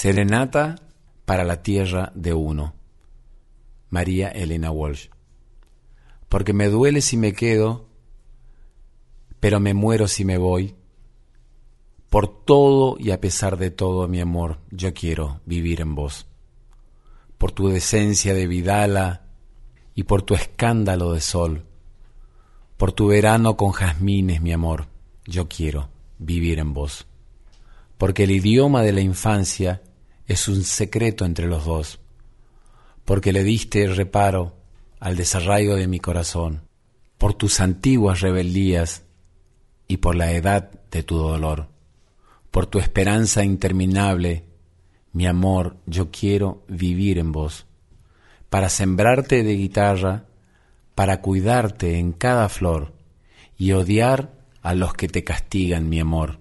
Serenata 0.03 0.75
para 1.23 1.45
la 1.45 1.63
tierra 1.63 2.11
de 2.13 2.33
uno. 2.33 2.73
María 3.89 4.27
Elena 4.27 4.69
Walsh. 4.69 5.07
Porque 6.27 6.51
me 6.51 6.67
duele 6.67 6.99
si 6.99 7.15
me 7.15 7.31
quedo, 7.31 7.87
pero 9.39 9.61
me 9.61 9.73
muero 9.73 10.09
si 10.09 10.25
me 10.25 10.37
voy. 10.37 10.75
Por 12.09 12.43
todo 12.43 12.97
y 12.99 13.11
a 13.11 13.21
pesar 13.21 13.55
de 13.55 13.71
todo, 13.71 14.09
mi 14.09 14.19
amor, 14.19 14.59
yo 14.71 14.93
quiero 14.93 15.39
vivir 15.45 15.79
en 15.79 15.95
vos. 15.95 16.27
Por 17.37 17.53
tu 17.53 17.69
decencia 17.69 18.33
de 18.33 18.45
vidala 18.45 19.27
y 19.95 20.03
por 20.03 20.23
tu 20.23 20.33
escándalo 20.33 21.13
de 21.13 21.21
sol. 21.21 21.63
Por 22.75 22.91
tu 22.91 23.07
verano 23.07 23.55
con 23.55 23.71
jazmines, 23.71 24.41
mi 24.41 24.51
amor, 24.51 24.87
yo 25.23 25.47
quiero 25.47 25.87
vivir 26.17 26.59
en 26.59 26.73
vos. 26.73 27.07
Porque 27.97 28.25
el 28.25 28.31
idioma 28.31 28.81
de 28.81 28.91
la 28.91 28.99
infancia 28.99 29.81
es 30.27 30.47
un 30.47 30.63
secreto 30.63 31.25
entre 31.25 31.47
los 31.47 31.65
dos, 31.65 31.99
porque 33.05 33.33
le 33.33 33.43
diste 33.43 33.87
reparo 33.87 34.55
al 34.99 35.17
desarraigo 35.17 35.75
de 35.75 35.87
mi 35.87 35.99
corazón, 35.99 36.63
por 37.17 37.33
tus 37.33 37.59
antiguas 37.59 38.21
rebeldías 38.21 39.03
y 39.87 39.97
por 39.97 40.15
la 40.15 40.31
edad 40.31 40.71
de 40.91 41.03
tu 41.03 41.17
dolor, 41.17 41.67
por 42.51 42.67
tu 42.67 42.79
esperanza 42.79 43.43
interminable, 43.43 44.45
mi 45.11 45.27
amor, 45.27 45.77
yo 45.85 46.09
quiero 46.09 46.63
vivir 46.67 47.17
en 47.19 47.31
vos, 47.31 47.65
para 48.49 48.69
sembrarte 48.69 49.43
de 49.43 49.55
guitarra, 49.55 50.25
para 50.95 51.21
cuidarte 51.21 51.97
en 51.97 52.13
cada 52.13 52.47
flor 52.49 52.93
y 53.57 53.73
odiar 53.73 54.39
a 54.61 54.73
los 54.73 54.93
que 54.93 55.07
te 55.07 55.23
castigan, 55.23 55.89
mi 55.89 55.99
amor, 55.99 56.39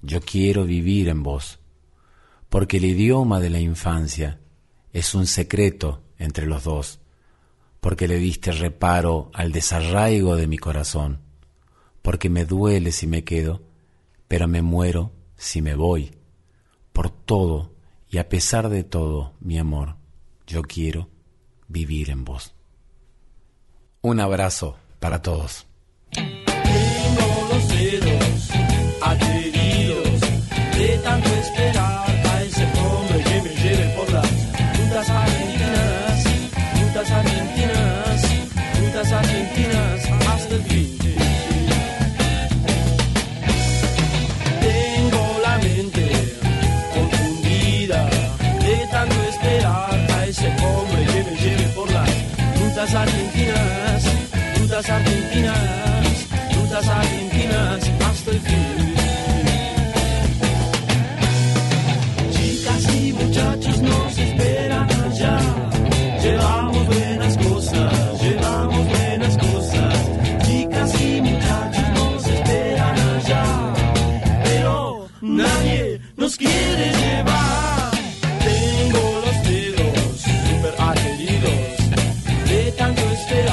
yo 0.00 0.20
quiero 0.20 0.64
vivir 0.64 1.08
en 1.08 1.22
vos 1.22 1.58
porque 2.48 2.78
el 2.78 2.86
idioma 2.86 3.40
de 3.40 3.50
la 3.50 3.60
infancia 3.60 4.40
es 4.92 5.14
un 5.14 5.26
secreto 5.26 6.02
entre 6.18 6.46
los 6.46 6.64
dos, 6.64 7.00
porque 7.80 8.08
le 8.08 8.18
diste 8.18 8.52
reparo 8.52 9.30
al 9.34 9.52
desarraigo 9.52 10.36
de 10.36 10.46
mi 10.46 10.58
corazón, 10.58 11.20
porque 12.02 12.30
me 12.30 12.44
duele 12.44 12.92
si 12.92 13.06
me 13.06 13.24
quedo, 13.24 13.62
pero 14.26 14.48
me 14.48 14.62
muero 14.62 15.12
si 15.36 15.62
me 15.62 15.74
voy. 15.74 16.16
Por 16.92 17.10
todo 17.10 17.74
y 18.08 18.18
a 18.18 18.28
pesar 18.28 18.68
de 18.70 18.82
todo, 18.82 19.34
mi 19.40 19.58
amor, 19.58 19.96
yo 20.46 20.62
quiero 20.62 21.10
vivir 21.68 22.10
en 22.10 22.24
vos. 22.24 22.54
Un 24.00 24.20
abrazo 24.20 24.78
para 24.98 25.22
todos. 25.22 25.66
Argentinas, 54.86 56.26
rutas 56.54 56.88
argentinas 56.88 57.90
hasta. 58.06 58.30
Chicas 62.32 62.94
y 62.94 63.12
muchachos 63.12 63.78
nos 63.82 64.18
esperan 64.18 64.88
allá. 65.04 65.40
Llevamos 66.22 66.86
buenas 66.86 67.36
cosas. 67.38 68.08
nos 76.28 76.36
quiere 76.36 76.92
llevar. 77.02 77.90
Tengo 78.44 79.22
los 79.24 79.42
dedos 79.48 80.20
super 80.20 80.74
adheridos 80.78 81.52
de 82.48 82.72
tanto 82.72 83.02
esperar 83.12 83.47